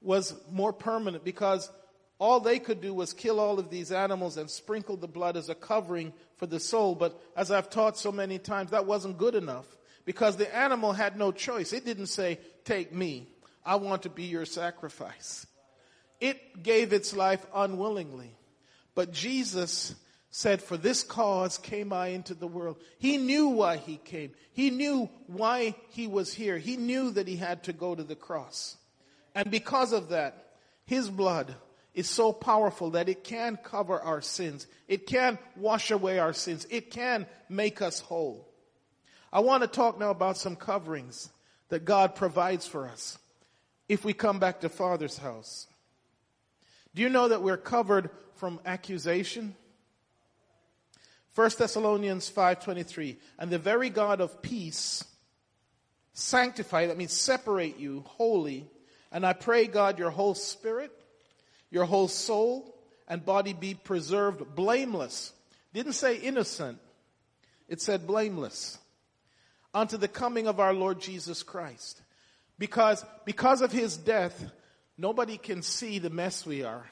[0.00, 1.70] was more permanent because
[2.18, 5.48] all they could do was kill all of these animals and sprinkle the blood as
[5.48, 6.94] a covering for the soul.
[6.94, 9.66] But as I've taught so many times, that wasn't good enough
[10.04, 11.72] because the animal had no choice.
[11.72, 13.26] It didn't say, take me.
[13.70, 15.46] I want to be your sacrifice.
[16.20, 18.32] It gave its life unwillingly.
[18.96, 19.94] But Jesus
[20.32, 22.80] said, For this cause came I into the world.
[22.98, 24.32] He knew why he came.
[24.52, 26.58] He knew why he was here.
[26.58, 28.76] He knew that he had to go to the cross.
[29.36, 30.48] And because of that,
[30.84, 31.54] his blood
[31.94, 34.66] is so powerful that it can cover our sins.
[34.88, 36.66] It can wash away our sins.
[36.70, 38.48] It can make us whole.
[39.32, 41.30] I want to talk now about some coverings
[41.68, 43.16] that God provides for us
[43.90, 45.66] if we come back to Father's house.
[46.94, 49.56] Do you know that we're covered from accusation?
[51.34, 55.02] 1 Thessalonians 5:23 and the very God of peace
[56.12, 58.70] sanctify that means separate you wholly.
[59.10, 60.96] And I pray God your whole spirit
[61.68, 62.76] your whole soul
[63.08, 65.32] and body be preserved blameless.
[65.72, 66.78] Didn't say innocent.
[67.66, 68.78] It said blameless.
[69.74, 72.02] Unto the coming of our Lord Jesus Christ
[72.60, 74.52] because because of his death
[74.96, 76.88] nobody can see the mess we are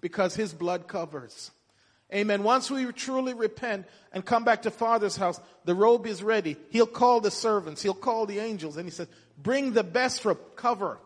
[0.00, 1.50] because his blood covers
[2.12, 2.42] Amen.
[2.42, 6.56] Once we truly repent and come back to Father's house, the robe is ready.
[6.70, 7.82] He'll call the servants.
[7.82, 8.78] He'll call the angels.
[8.78, 10.98] And he says, bring the best robe, cover.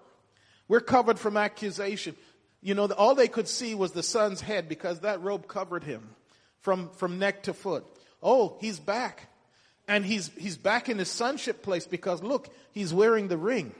[0.68, 2.14] We're covered from accusation.
[2.60, 6.08] You know, all they could see was the son's head because that robe covered him
[6.60, 7.84] from, from neck to foot.
[8.22, 9.28] Oh, he's back.
[9.88, 13.74] And he's, he's back in his sonship place because look, he's wearing the ring.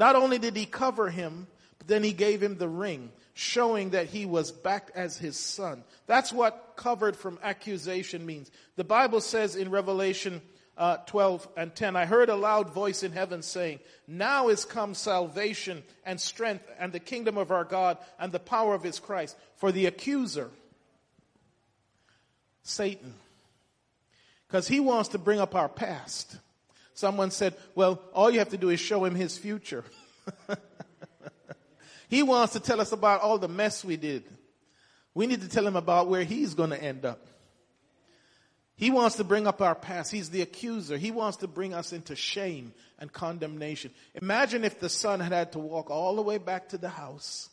[0.00, 4.06] Not only did he cover him, but then he gave him the ring showing that
[4.06, 5.84] he was back as his son.
[6.06, 8.50] That's what covered from accusation means.
[8.76, 10.40] The Bible says in Revelation
[10.78, 14.94] uh, 12 and 10, I heard a loud voice in heaven saying, Now is come
[14.94, 19.36] salvation and strength and the kingdom of our God and the power of his Christ.
[19.56, 20.48] For the accuser,
[22.62, 23.12] Satan,
[24.48, 26.38] because he wants to bring up our past.
[27.00, 29.84] Someone said, Well, all you have to do is show him his future.
[32.10, 34.24] He wants to tell us about all the mess we did.
[35.14, 37.24] We need to tell him about where he's going to end up.
[38.74, 40.10] He wants to bring up our past.
[40.10, 40.96] He's the accuser.
[40.96, 43.92] He wants to bring us into shame and condemnation.
[44.20, 47.48] Imagine if the son had had to walk all the way back to the house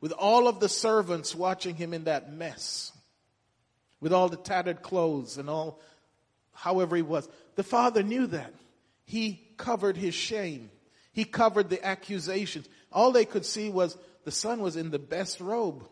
[0.00, 2.92] with all of the servants watching him in that mess,
[4.00, 5.82] with all the tattered clothes and all,
[6.54, 7.28] however he was.
[7.56, 8.54] The father knew that.
[9.08, 10.70] He covered his shame.
[11.14, 12.68] He covered the accusations.
[12.92, 15.82] All they could see was the son was in the best robe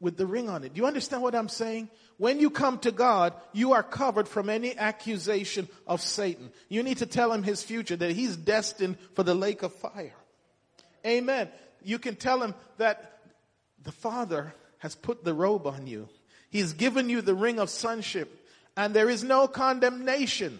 [0.00, 0.72] with the ring on it.
[0.72, 1.90] Do you understand what I'm saying?
[2.16, 6.50] When you come to God, you are covered from any accusation of Satan.
[6.70, 10.16] You need to tell him his future, that he's destined for the lake of fire.
[11.06, 11.50] Amen.
[11.84, 13.20] You can tell him that
[13.82, 16.08] the Father has put the robe on you.
[16.48, 18.46] He's given you the ring of sonship
[18.78, 20.58] and there is no condemnation.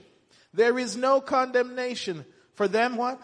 [0.56, 3.20] There is no condemnation for them what?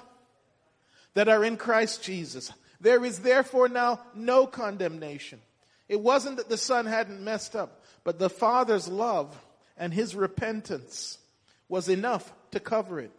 [1.14, 2.52] that are in Christ Jesus.
[2.80, 5.40] There is therefore now no condemnation.
[5.88, 9.36] It wasn't that the son hadn't messed up, but the father's love
[9.76, 11.18] and his repentance
[11.68, 13.10] was enough to cover it.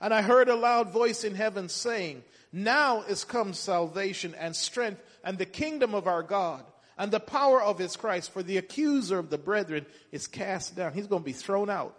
[0.00, 5.02] And I heard a loud voice in heaven saying, now is come salvation and strength
[5.24, 6.64] and the kingdom of our God
[6.98, 10.92] and the power of his Christ for the accuser of the brethren is cast down.
[10.92, 11.96] He's going to be thrown out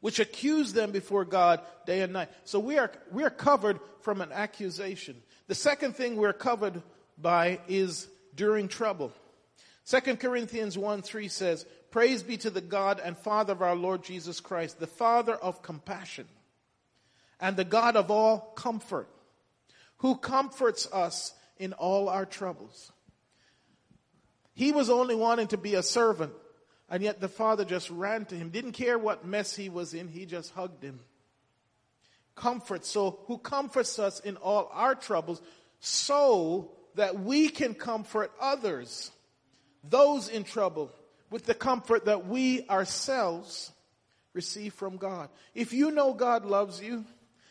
[0.00, 2.28] which accuse them before God day and night.
[2.44, 5.16] So we are, we are covered from an accusation.
[5.48, 6.82] The second thing we're covered
[7.16, 9.12] by is during trouble.
[9.86, 14.04] 2 Corinthians 1 3 says, Praise be to the God and Father of our Lord
[14.04, 16.26] Jesus Christ, the Father of compassion
[17.40, 19.08] and the God of all comfort,
[19.98, 22.92] who comforts us in all our troubles.
[24.54, 26.32] He was only wanting to be a servant
[26.90, 30.08] and yet the father just ran to him, didn't care what mess he was in,
[30.08, 31.00] he just hugged him.
[32.34, 35.42] Comfort, so who comforts us in all our troubles
[35.80, 39.10] so that we can comfort others,
[39.84, 40.90] those in trouble,
[41.30, 43.70] with the comfort that we ourselves
[44.32, 45.28] receive from God.
[45.54, 47.04] If you know God loves you,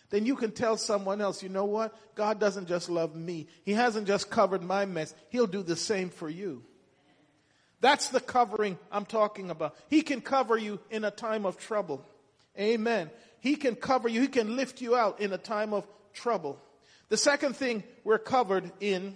[0.09, 1.93] then you can tell someone else, you know what?
[2.15, 3.47] God doesn't just love me.
[3.63, 5.13] He hasn't just covered my mess.
[5.29, 6.63] He'll do the same for you.
[7.79, 9.75] That's the covering I'm talking about.
[9.89, 12.03] He can cover you in a time of trouble.
[12.57, 13.09] Amen.
[13.39, 14.21] He can cover you.
[14.21, 16.59] He can lift you out in a time of trouble.
[17.09, 19.15] The second thing we're covered in,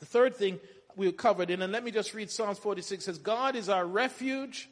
[0.00, 0.60] the third thing
[0.94, 4.68] we're covered in, and let me just read Psalms 46 says, God is our refuge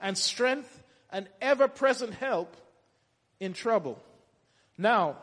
[0.00, 2.56] and strength and ever present help
[3.38, 4.02] in trouble.
[4.78, 5.18] Now,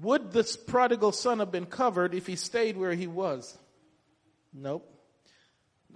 [0.00, 3.56] would this prodigal son have been covered if he stayed where he was?
[4.52, 4.95] Nope.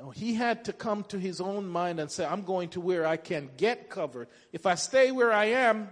[0.00, 3.06] No, he had to come to his own mind and say, I'm going to where
[3.06, 4.28] I can get covered.
[4.52, 5.90] If I stay where I am,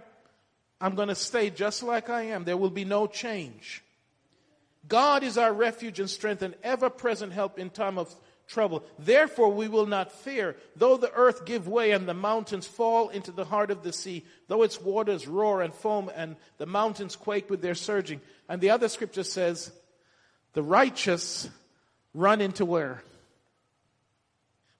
[0.81, 2.43] I'm going to stay just like I am.
[2.43, 3.83] There will be no change.
[4.87, 8.13] God is our refuge and strength and ever present help in time of
[8.47, 8.83] trouble.
[8.97, 13.31] Therefore we will not fear, though the earth give way and the mountains fall into
[13.31, 17.47] the heart of the sea, though its waters roar and foam and the mountains quake
[17.47, 18.21] with their surging.
[18.47, 19.71] And the other scripture says,
[20.53, 21.47] the righteous
[22.15, 23.03] run into where?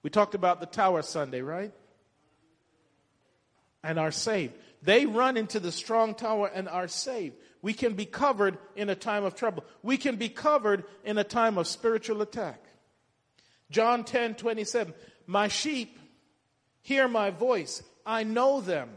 [0.02, 1.72] We talked about the tower Sunday, right?
[3.82, 4.54] And are saved.
[4.82, 7.36] They run into the strong tower and are saved.
[7.62, 9.64] We can be covered in a time of trouble.
[9.82, 12.64] We can be covered in a time of spiritual attack.
[13.70, 14.94] John 10 27.
[15.26, 15.98] My sheep
[16.80, 17.82] hear my voice.
[18.06, 18.90] I know them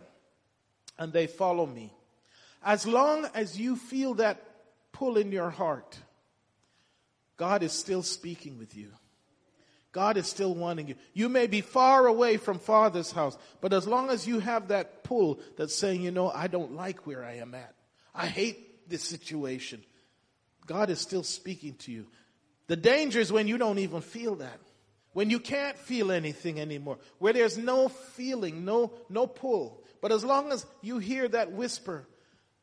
[0.98, 1.94] and they follow me.
[2.64, 4.42] As long as you feel that
[4.94, 6.00] pull in your heart,
[7.36, 8.92] God is still speaking with you.
[9.94, 10.96] God is still wanting you.
[11.14, 15.04] You may be far away from Father's house, but as long as you have that
[15.04, 17.74] pull that's saying, you know, I don't like where I am at.
[18.14, 19.84] I hate this situation.
[20.66, 22.08] God is still speaking to you.
[22.68, 24.60] The danger is when you don't even feel that.
[25.14, 26.98] When you can't feel anything anymore.
[27.20, 29.84] Where there's no feeling, no, no pull.
[30.02, 32.08] But as long as you hear that whisper,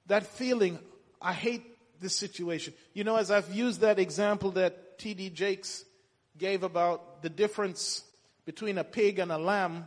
[0.07, 0.81] that feeling,
[1.23, 1.63] I hate
[2.01, 2.75] this situation.
[2.93, 5.31] You know, as I've used that example that T.D.
[5.31, 5.85] Jakes
[6.39, 8.05] gave about the difference
[8.45, 9.87] between a pig and a lamb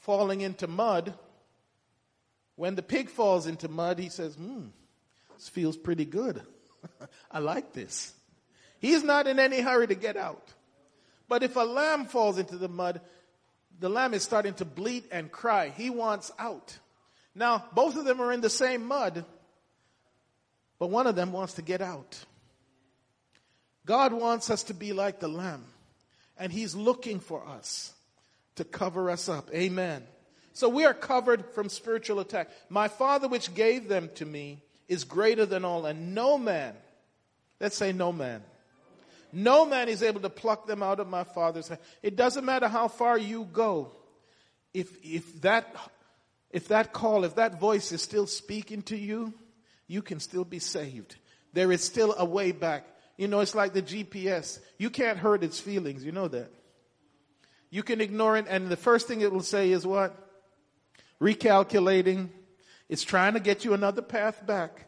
[0.00, 1.14] falling into mud.
[2.56, 4.66] When the pig falls into mud, he says, hmm,
[5.36, 6.42] this feels pretty good.
[7.30, 8.12] I like this.
[8.78, 10.52] He's not in any hurry to get out.
[11.28, 13.00] But if a lamb falls into the mud,
[13.78, 15.68] the lamb is starting to bleat and cry.
[15.68, 16.76] He wants out.
[17.34, 19.24] Now, both of them are in the same mud,
[20.78, 22.18] but one of them wants to get out.
[23.86, 25.64] God wants us to be like the lamb,
[26.38, 27.92] and He's looking for us
[28.56, 29.50] to cover us up.
[29.54, 30.02] Amen.
[30.52, 32.50] So we are covered from spiritual attack.
[32.68, 36.74] My Father, which gave them to me, is greater than all, and no man,
[37.60, 38.42] let's say no man,
[39.32, 41.80] no man is able to pluck them out of my Father's hand.
[42.02, 43.92] It doesn't matter how far you go.
[44.74, 45.74] If, if that,
[46.50, 49.32] if that call, if that voice is still speaking to you,
[49.86, 51.16] you can still be saved.
[51.52, 52.84] There is still a way back.
[53.20, 54.60] You know, it's like the GPS.
[54.78, 56.02] You can't hurt its feelings.
[56.02, 56.50] You know that.
[57.68, 60.16] You can ignore it, and the first thing it will say is what?
[61.20, 62.30] Recalculating.
[62.88, 64.86] It's trying to get you another path back.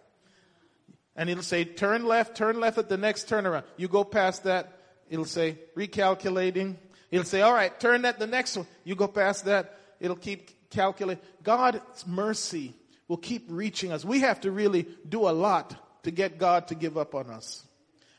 [1.15, 3.65] And it'll say, turn left, turn left at the next turnaround.
[3.77, 4.79] You go past that,
[5.11, 6.77] it'll say, recalculating.
[7.11, 8.67] It'll say, all right, turn at the next one.
[8.85, 11.23] You go past that, it'll keep calculating.
[11.43, 12.73] God's mercy
[13.09, 14.07] will keep reaching us.
[14.07, 17.67] We have to really do a lot to get God to give up on us.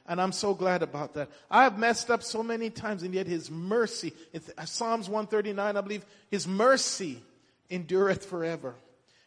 [0.06, 1.30] And I'm so glad about that.
[1.50, 5.82] I have messed up so many times and yet His mercy, uh, Psalms 139, I
[5.82, 7.22] believe, His mercy
[7.70, 8.76] endureth forever.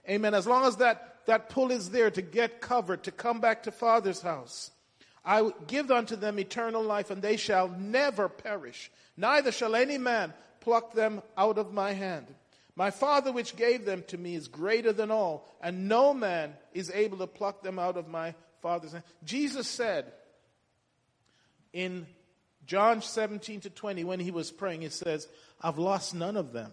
[0.08, 0.34] Amen.
[0.34, 3.72] As long as that, that pull is there to get covered, to come back to
[3.72, 4.70] Father's house.
[5.24, 8.90] I give unto them eternal life and they shall never perish.
[9.16, 12.26] Neither shall any man pluck them out of my hand.
[12.76, 16.90] My Father which gave them to me is greater than all, and no man is
[16.90, 19.04] able to pluck them out of my Father's hand.
[19.24, 20.12] Jesus said,
[21.76, 22.06] in
[22.64, 25.28] John 17 to 20, when he was praying, he says,
[25.60, 26.72] I've lost none of them.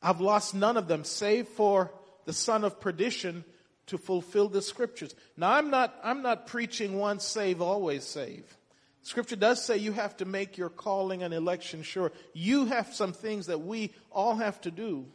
[0.00, 1.92] I've lost none of them, save for
[2.24, 3.44] the son of perdition
[3.86, 5.14] to fulfill the scriptures.
[5.36, 8.44] Now I'm not, I'm not preaching once save, always save.
[9.02, 12.12] Scripture does say you have to make your calling and election sure.
[12.32, 15.06] You have some things that we all have to do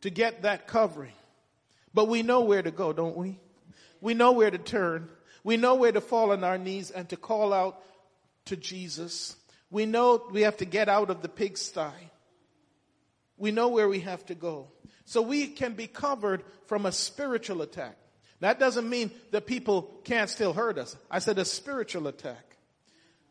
[0.00, 1.14] to get that covering.
[1.94, 3.38] But we know where to go, don't we?
[4.00, 5.08] We know where to turn.
[5.44, 7.82] We know where to fall on our knees and to call out
[8.46, 9.36] to Jesus.
[9.70, 12.10] We know we have to get out of the pigsty.
[13.36, 14.68] We know where we have to go.
[15.04, 17.96] So we can be covered from a spiritual attack.
[18.40, 20.96] That doesn't mean that people can't still hurt us.
[21.10, 22.56] I said a spiritual attack.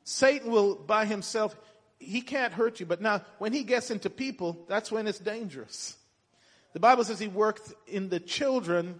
[0.03, 1.55] Satan will by himself,
[1.99, 2.85] he can't hurt you.
[2.85, 5.95] But now when he gets into people, that's when it's dangerous.
[6.73, 8.99] The Bible says he worked in the children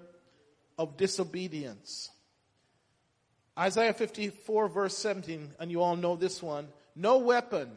[0.77, 2.09] of disobedience.
[3.57, 6.67] Isaiah 54 verse 17, and you all know this one.
[6.95, 7.69] No weapon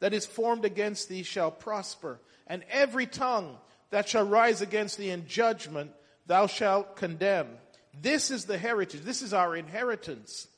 [0.00, 3.56] that is formed against thee shall prosper, and every tongue
[3.90, 5.92] that shall rise against thee in judgment
[6.26, 7.48] thou shalt condemn.
[8.00, 9.02] This is the heritage.
[9.02, 10.48] This is our inheritance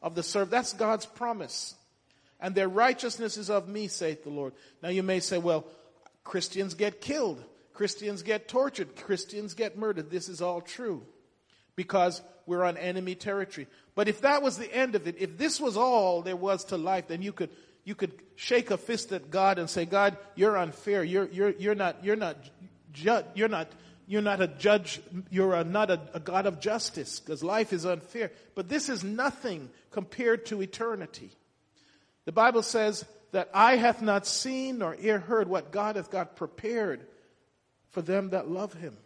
[0.00, 0.52] of the servant.
[0.52, 1.74] That's God's promise.
[2.40, 4.52] And their righteousness is of me, saith the Lord.
[4.82, 5.66] Now you may say, well,
[6.22, 7.42] Christians get killed.
[7.72, 8.96] Christians get tortured.
[8.96, 10.10] Christians get murdered.
[10.10, 11.04] This is all true
[11.76, 13.66] because we're on enemy territory.
[13.94, 16.76] But if that was the end of it, if this was all there was to
[16.76, 17.50] life, then you could,
[17.84, 21.04] you could shake a fist at God and say, God, you're unfair.
[21.04, 22.36] You're, you're, you're not, you're not,
[22.92, 23.68] ju- you're not,
[24.06, 25.00] you're not a judge.
[25.30, 28.32] You're a, not a, a God of justice because life is unfair.
[28.54, 31.30] But this is nothing compared to eternity.
[32.24, 36.36] The Bible says that eye hath not seen nor ear heard what God hath got
[36.36, 37.06] prepared
[37.90, 38.96] for them that love him.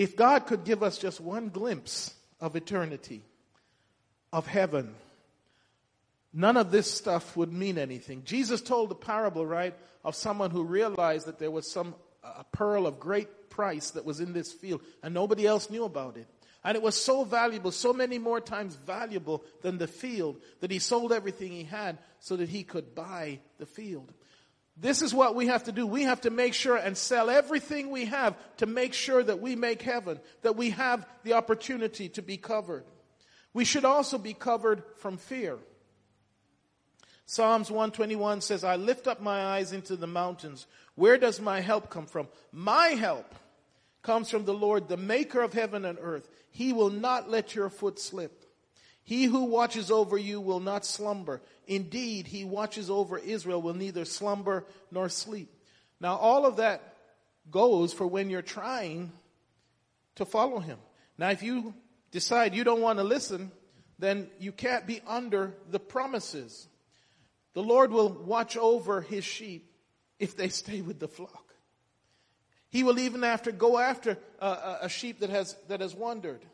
[0.00, 3.20] If God could give us just one glimpse of eternity,
[4.32, 4.94] of heaven,
[6.32, 8.22] none of this stuff would mean anything.
[8.24, 11.94] Jesus told the parable, right, of someone who realized that there was some
[12.24, 16.16] a pearl of great price that was in this field, and nobody else knew about
[16.16, 16.26] it.
[16.64, 20.78] And it was so valuable, so many more times valuable than the field, that he
[20.78, 24.14] sold everything he had so that he could buy the field.
[24.80, 25.86] This is what we have to do.
[25.86, 29.54] We have to make sure and sell everything we have to make sure that we
[29.54, 32.84] make heaven, that we have the opportunity to be covered.
[33.52, 35.58] We should also be covered from fear.
[37.26, 40.66] Psalms 121 says, I lift up my eyes into the mountains.
[40.94, 42.28] Where does my help come from?
[42.50, 43.34] My help
[44.02, 46.28] comes from the Lord, the maker of heaven and earth.
[46.50, 48.39] He will not let your foot slip.
[49.02, 51.42] He who watches over you will not slumber.
[51.66, 55.52] Indeed, he watches over Israel will neither slumber nor sleep.
[56.00, 56.94] Now, all of that
[57.50, 59.12] goes for when you're trying
[60.16, 60.78] to follow him.
[61.18, 61.74] Now, if you
[62.10, 63.50] decide you don't want to listen,
[63.98, 66.68] then you can't be under the promises.
[67.54, 69.70] The Lord will watch over his sheep
[70.18, 71.44] if they stay with the flock.
[72.70, 76.44] He will even after go after a, a sheep that has, that has wandered.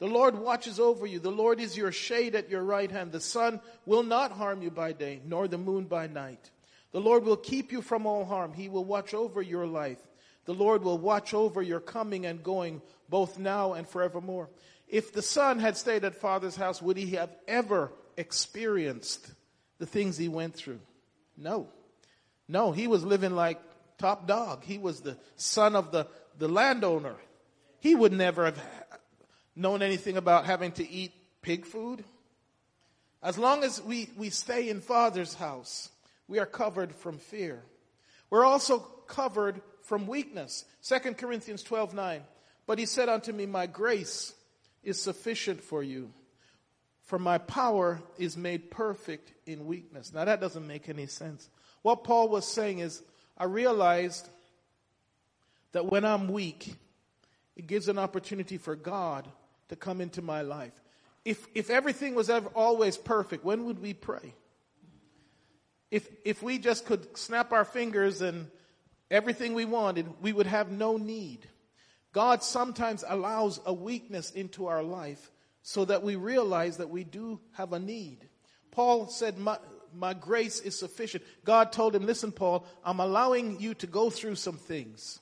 [0.00, 1.18] The Lord watches over you.
[1.18, 3.12] The Lord is your shade at your right hand.
[3.12, 6.50] The sun will not harm you by day, nor the moon by night.
[6.92, 8.54] The Lord will keep you from all harm.
[8.54, 9.98] He will watch over your life.
[10.46, 12.80] The Lord will watch over your coming and going,
[13.10, 14.48] both now and forevermore.
[14.88, 19.30] If the son had stayed at father's house, would he have ever experienced
[19.78, 20.80] the things he went through?
[21.36, 21.68] No.
[22.48, 23.60] No, he was living like
[23.98, 24.64] top dog.
[24.64, 26.06] He was the son of the,
[26.38, 27.16] the landowner.
[27.80, 28.58] He would never have
[29.56, 32.04] known anything about having to eat pig food.
[33.22, 35.90] As long as we, we stay in Father's house,
[36.28, 37.62] we are covered from fear.
[38.30, 40.64] We're also covered from weakness.
[40.84, 42.22] 2 Corinthians 12 9.
[42.66, 44.32] But he said unto me, My grace
[44.82, 46.10] is sufficient for you,
[47.02, 50.14] for my power is made perfect in weakness.
[50.14, 51.50] Now that doesn't make any sense.
[51.82, 53.02] What Paul was saying is,
[53.36, 54.28] I realized
[55.72, 56.74] that when I'm weak,
[57.56, 59.26] it gives an opportunity for God
[59.70, 60.72] to come into my life.
[61.24, 64.34] If, if everything was ever, always perfect, when would we pray?
[65.90, 68.48] If, if we just could snap our fingers and
[69.10, 71.46] everything we wanted, we would have no need.
[72.12, 75.30] God sometimes allows a weakness into our life
[75.62, 78.28] so that we realize that we do have a need.
[78.70, 79.58] Paul said, my,
[79.94, 81.22] my grace is sufficient.
[81.44, 85.20] God told him, listen, Paul, I'm allowing you to go through some things.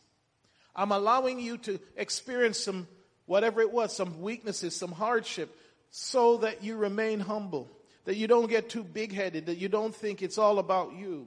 [0.76, 2.86] I'm allowing you to experience some
[3.29, 5.57] whatever it was, some weaknesses, some hardship,
[5.91, 7.70] so that you remain humble,
[8.07, 11.26] that you don't get too big headed, that you don't think it's all about you.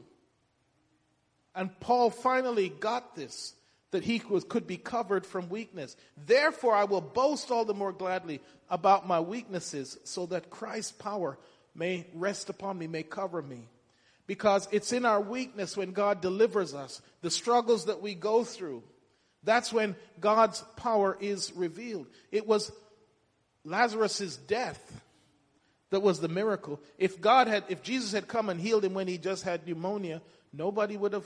[1.55, 3.53] And Paul finally got this,
[3.91, 5.95] that he could be covered from weakness.
[6.25, 11.37] Therefore, I will boast all the more gladly about my weaknesses, so that Christ's power
[11.75, 13.67] may rest upon me, may cover me.
[14.27, 18.81] Because it's in our weakness when God delivers us, the struggles that we go through,
[19.43, 22.07] that's when God's power is revealed.
[22.31, 22.71] It was
[23.63, 25.01] Lazarus' death
[25.89, 26.79] that was the miracle.
[26.97, 30.21] If God had, if Jesus had come and healed him when he just had pneumonia,
[30.53, 31.25] nobody would have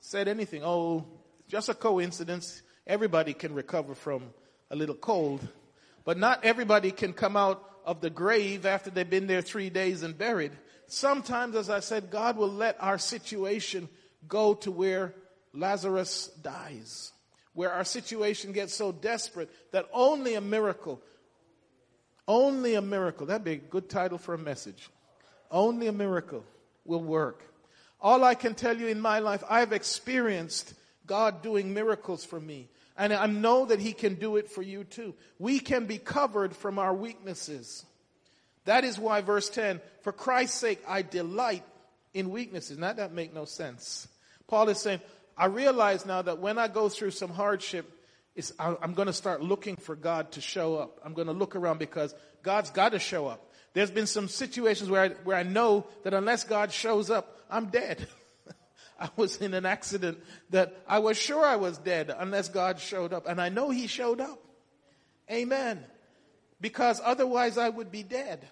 [0.00, 0.62] said anything.
[0.64, 1.06] Oh,
[1.48, 2.62] just a coincidence.
[2.86, 4.24] Everybody can recover from
[4.70, 5.46] a little cold,
[6.04, 10.02] but not everybody can come out of the grave after they've been there three days
[10.02, 10.52] and buried.
[10.86, 13.88] Sometimes, as I said, God will let our situation
[14.28, 15.14] go to where
[15.54, 17.13] Lazarus dies
[17.54, 21.00] where our situation gets so desperate that only a miracle,
[22.28, 24.90] only a miracle, that'd be a good title for a message.
[25.50, 26.44] Only a miracle
[26.84, 27.42] will work.
[28.00, 30.74] All I can tell you in my life, I've experienced
[31.06, 32.68] God doing miracles for me.
[32.96, 35.14] And I know that He can do it for you too.
[35.38, 37.84] We can be covered from our weaknesses.
[38.64, 41.64] That is why verse 10, for Christ's sake, I delight
[42.14, 42.78] in weaknesses.
[42.78, 44.08] Now that make no sense.
[44.46, 45.00] Paul is saying,
[45.36, 47.90] I realize now that when I go through some hardship,
[48.58, 51.00] I'm going to start looking for God to show up.
[51.04, 53.52] I'm going to look around because God's got to show up.
[53.74, 57.66] There's been some situations where I, where I know that unless God shows up, I'm
[57.66, 58.06] dead.
[59.00, 60.18] I was in an accident
[60.50, 63.26] that I was sure I was dead unless God showed up.
[63.28, 64.38] And I know He showed up.
[65.30, 65.82] Amen.
[66.60, 68.46] Because otherwise I would be dead.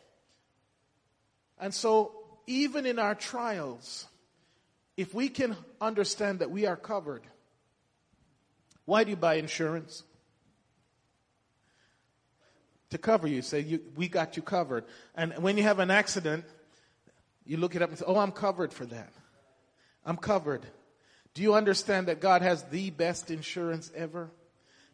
[1.59, 2.13] And so
[2.47, 4.07] even in our trials,
[4.97, 7.23] if we can understand that we are covered,
[8.85, 10.03] why do you buy insurance?
[12.91, 13.41] To cover you.
[13.41, 14.85] Say, you, we got you covered.
[15.15, 16.45] And when you have an accident,
[17.47, 19.13] you look it up and say, oh, I'm covered for that.
[20.05, 20.67] I'm covered.
[21.35, 24.31] Do you understand that God has the best insurance ever?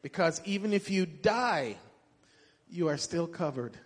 [0.02, 1.76] Because even if you die,
[2.70, 3.76] you are still covered.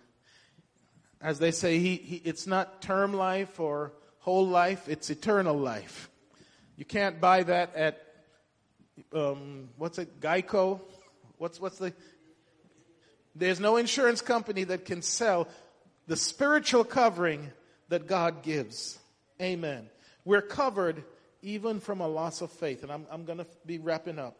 [1.19, 3.93] As they say, he, he, it's not term life or
[4.23, 6.09] whole life, it's eternal life.
[6.77, 8.01] You can't buy that at
[9.13, 10.79] um, what's it, Geico?
[11.37, 11.93] What's, what's the,
[13.35, 15.47] there's no insurance company that can sell
[16.07, 17.51] the spiritual covering
[17.89, 18.97] that God gives.
[19.41, 19.89] Amen.
[20.25, 21.03] We're covered
[21.41, 22.83] even from a loss of faith.
[22.83, 24.37] And I'm, I'm going to be wrapping up.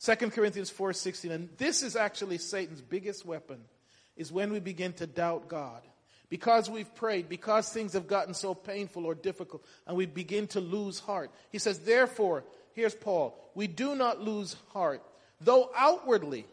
[0.00, 3.64] 2 Corinthians 4:16 and this is actually Satan's biggest weapon
[4.14, 5.82] is when we begin to doubt God.
[6.28, 10.60] Because we've prayed, because things have gotten so painful or difficult and we begin to
[10.60, 11.30] lose heart.
[11.50, 15.02] He says therefore, here's Paul, we do not lose heart,
[15.40, 16.46] though outwardly.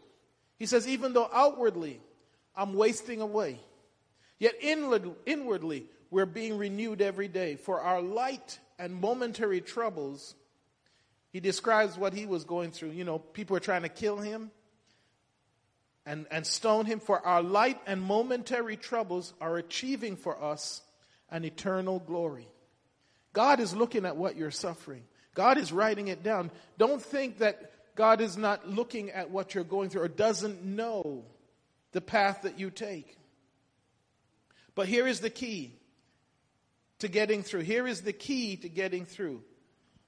[0.58, 2.00] He says even though outwardly
[2.56, 3.60] I'm wasting away,
[4.38, 10.36] yet inward, inwardly we're being renewed every day for our light and momentary troubles
[11.34, 12.92] he describes what he was going through.
[12.92, 14.52] You know, people were trying to kill him
[16.06, 17.00] and, and stone him.
[17.00, 20.82] For our light and momentary troubles are achieving for us
[21.30, 22.48] an eternal glory.
[23.34, 25.04] God is looking at what you're suffering.
[25.34, 26.52] God is writing it down.
[26.78, 31.26] Don't think that God is not looking at what you're going through or doesn't know
[31.92, 33.18] the path that you take.
[34.76, 35.74] But here is the key
[37.00, 37.62] to getting through.
[37.62, 39.44] Here is the key to getting through.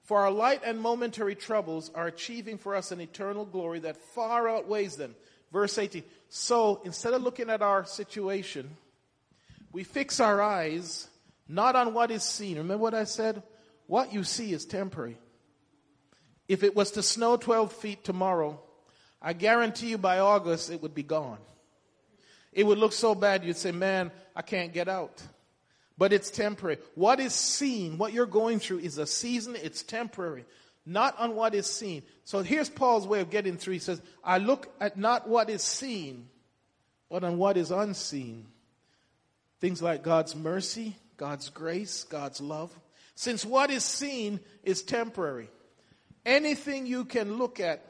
[0.03, 4.47] For our light and momentary troubles are achieving for us an eternal glory that far
[4.47, 5.15] outweighs them.
[5.55, 6.03] Verse 18.
[6.27, 8.75] So instead of looking at our situation,
[9.71, 11.07] we fix our eyes
[11.47, 12.57] not on what is seen.
[12.57, 13.41] Remember what I said?
[13.87, 15.17] What you see is temporary.
[16.49, 18.59] If it was to snow 12 feet tomorrow,
[19.21, 21.39] I guarantee you by August it would be gone.
[22.51, 25.23] It would look so bad you'd say, man, I can't get out
[25.97, 26.77] but it's temporary.
[26.95, 30.45] What is seen, what you're going through is a season, it's temporary,
[30.85, 32.03] not on what is seen.
[32.23, 33.73] So here's Paul's way of getting through.
[33.73, 36.27] He says, I look at not what is seen,
[37.09, 38.45] but on what is unseen.
[39.59, 42.71] Things like God's mercy, God's grace, God's love.
[43.15, 45.49] Since what is seen is temporary,
[46.25, 47.81] anything you can look at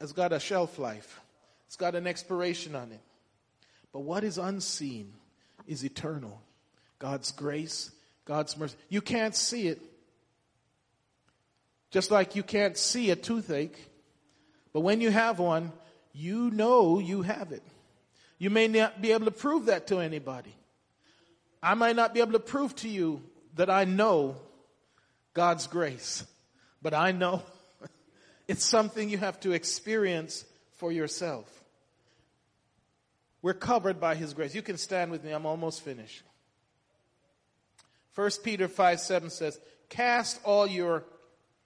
[0.00, 1.20] has got a shelf life.
[1.66, 3.00] It's got an expiration on it.
[3.92, 5.14] But what is unseen
[5.66, 6.40] is eternal.
[6.98, 7.90] God's grace,
[8.24, 8.76] God's mercy.
[8.88, 9.80] You can't see it.
[11.90, 13.78] Just like you can't see a toothache.
[14.72, 15.72] But when you have one,
[16.12, 17.62] you know you have it.
[18.38, 20.54] You may not be able to prove that to anybody.
[21.62, 23.22] I might not be able to prove to you
[23.56, 24.36] that I know
[25.34, 26.24] God's grace,
[26.80, 27.42] but I know
[28.48, 30.44] it's something you have to experience
[30.76, 31.46] for yourself.
[33.42, 34.54] We're covered by His grace.
[34.54, 35.32] You can stand with me.
[35.32, 36.22] I'm almost finished.
[38.14, 39.58] 1 Peter 5 7 says,
[39.88, 41.04] Cast all your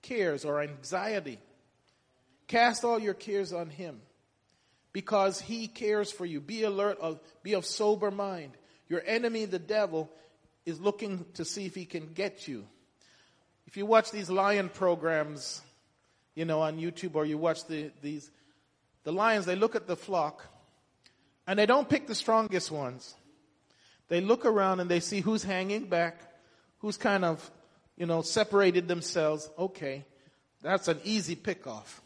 [0.02, 1.38] cares or anxiety.
[2.48, 4.00] Cast all your cares on him
[4.92, 6.40] because he cares for you.
[6.40, 8.52] Be alert, of, be of sober mind.
[8.88, 10.10] Your enemy, the devil,
[10.66, 12.66] is looking to see if he can get you.
[13.66, 15.62] If you watch these lion programs,
[16.34, 18.30] you know, on YouTube or you watch the, these,
[19.04, 20.46] the lions, they look at the flock
[21.46, 23.14] and they don't pick the strongest ones.
[24.08, 26.20] They look around and they see who's hanging back
[26.82, 27.50] who's kind of,
[27.96, 30.04] you know, separated themselves, okay,
[30.62, 32.00] that's an easy pickoff.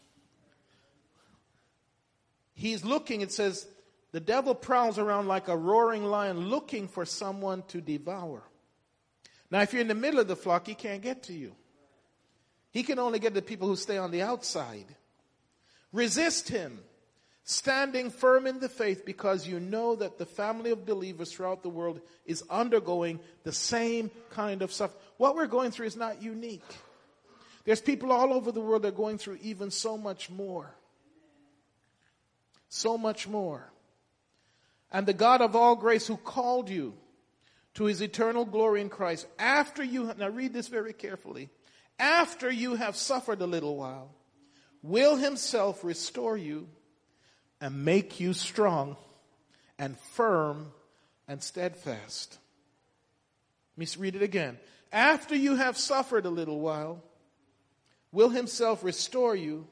[2.53, 3.67] He's looking, it says,
[4.11, 8.41] the devil prowls around like a roaring lion looking for someone to devour.
[9.51, 11.55] Now, if you're in the middle of the flock, he can't get to you.
[12.71, 14.85] He can only get the people who stay on the outside.
[15.91, 16.79] Resist him
[17.49, 21.69] standing firm in the faith because you know that the family of believers throughout the
[21.69, 24.91] world is undergoing the same kind of stuff.
[25.15, 26.69] What we're going through is not unique.
[27.63, 30.75] There's people all over the world that are going through even so much more.
[32.67, 33.71] So much more.
[34.91, 36.95] And the God of all grace who called you
[37.75, 41.49] to his eternal glory in Christ after you, now read this very carefully,
[41.97, 44.09] after you have suffered a little while,
[44.81, 46.67] will himself restore you
[47.61, 48.97] and make you strong
[49.79, 50.71] and firm
[51.27, 52.37] and steadfast.
[53.75, 54.57] Let me read it again.
[54.91, 57.03] After you have suffered a little while,
[58.11, 59.67] will himself restore you,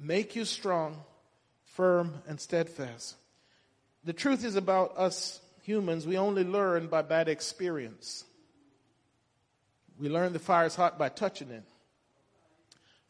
[0.00, 1.02] make you strong,
[1.64, 3.16] firm, and steadfast.
[4.04, 8.24] The truth is about us humans, we only learn by bad experience.
[9.98, 11.64] We learn the fire is hot by touching it.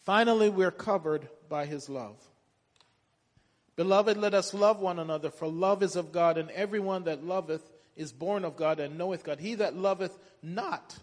[0.04, 2.16] Finally, we're covered by his love.
[3.76, 7.62] Beloved, let us love one another, for love is of God, and everyone that loveth
[7.94, 9.38] is born of God and knoweth God.
[9.38, 10.96] He that loveth not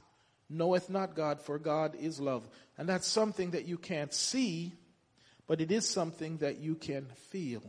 [0.49, 2.47] knoweth not God, for God is love.
[2.77, 4.73] And that's something that you can't see,
[5.47, 7.63] but it is something that you can feel.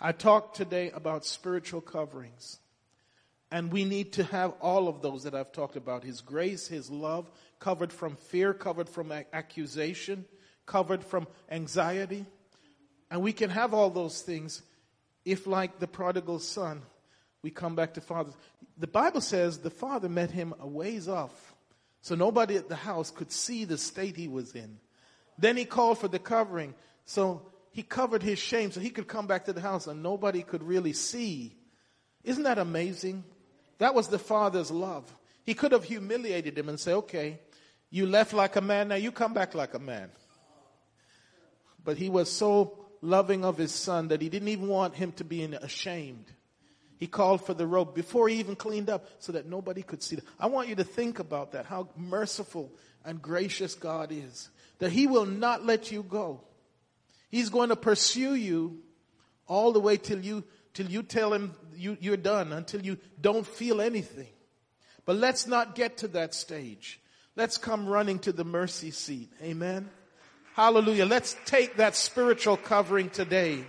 [0.00, 2.58] I talked today about spiritual coverings.
[3.52, 6.04] And we need to have all of those that I've talked about.
[6.04, 10.24] His grace, His love, covered from fear, covered from accusation,
[10.64, 12.24] covered from anxiety.
[13.12, 14.62] And we can have all those things
[15.26, 16.80] if like the prodigal son,
[17.42, 18.32] we come back to father.
[18.78, 21.54] The Bible says the father met him a ways off.
[22.00, 24.78] So nobody at the house could see the state he was in.
[25.36, 26.72] Then he called for the covering.
[27.04, 30.42] So he covered his shame so he could come back to the house and nobody
[30.42, 31.54] could really see.
[32.24, 33.24] Isn't that amazing?
[33.76, 35.04] That was the father's love.
[35.44, 37.40] He could have humiliated him and say, okay,
[37.90, 40.08] you left like a man, now you come back like a man.
[41.84, 45.24] But he was so loving of his son that he didn't even want him to
[45.24, 46.24] be ashamed.
[46.98, 50.18] He called for the robe before he even cleaned up so that nobody could see.
[50.38, 52.70] I want you to think about that, how merciful
[53.04, 54.48] and gracious God is.
[54.78, 56.42] That he will not let you go.
[57.28, 58.78] He's going to pursue you
[59.48, 60.44] all the way till you
[60.74, 64.28] till you tell him you, you're done, until you don't feel anything.
[65.04, 67.00] But let's not get to that stage.
[67.34, 69.30] Let's come running to the mercy seat.
[69.42, 69.90] Amen.
[70.54, 71.06] Hallelujah.
[71.06, 73.64] Let's take that spiritual covering today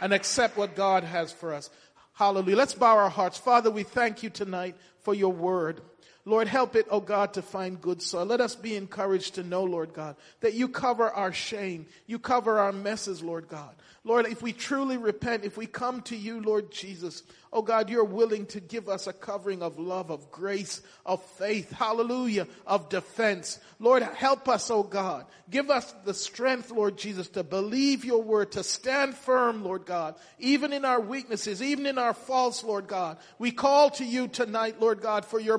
[0.00, 1.70] and accept what God has for us.
[2.12, 2.56] Hallelujah.
[2.56, 3.38] Let's bow our hearts.
[3.38, 5.80] Father, we thank you tonight for your word.
[6.28, 8.26] Lord, help it, oh God, to find good soil.
[8.26, 11.86] Let us be encouraged to know, Lord God, that you cover our shame.
[12.08, 13.76] You cover our messes, Lord God.
[14.02, 18.04] Lord, if we truly repent, if we come to you, Lord Jesus, oh God, you're
[18.04, 23.58] willing to give us a covering of love, of grace, of faith, hallelujah, of defense.
[23.80, 25.26] Lord, help us, oh God.
[25.50, 30.14] Give us the strength, Lord Jesus, to believe your word, to stand firm, Lord God,
[30.38, 33.16] even in our weaknesses, even in our faults, Lord God.
[33.40, 35.58] We call to you tonight, Lord God, for your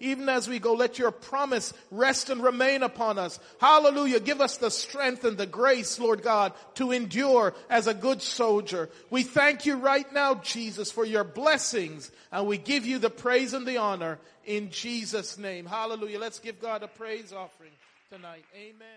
[0.00, 3.38] Even as we go, let your promise rest and remain upon us.
[3.60, 4.20] Hallelujah.
[4.20, 8.90] Give us the strength and the grace, Lord God, to endure as a good soldier.
[9.10, 13.54] We thank you right now, Jesus, for your blessings, and we give you the praise
[13.54, 15.66] and the honor in Jesus' name.
[15.66, 16.18] Hallelujah.
[16.18, 17.72] Let's give God a praise offering
[18.10, 18.44] tonight.
[18.54, 18.92] Amen.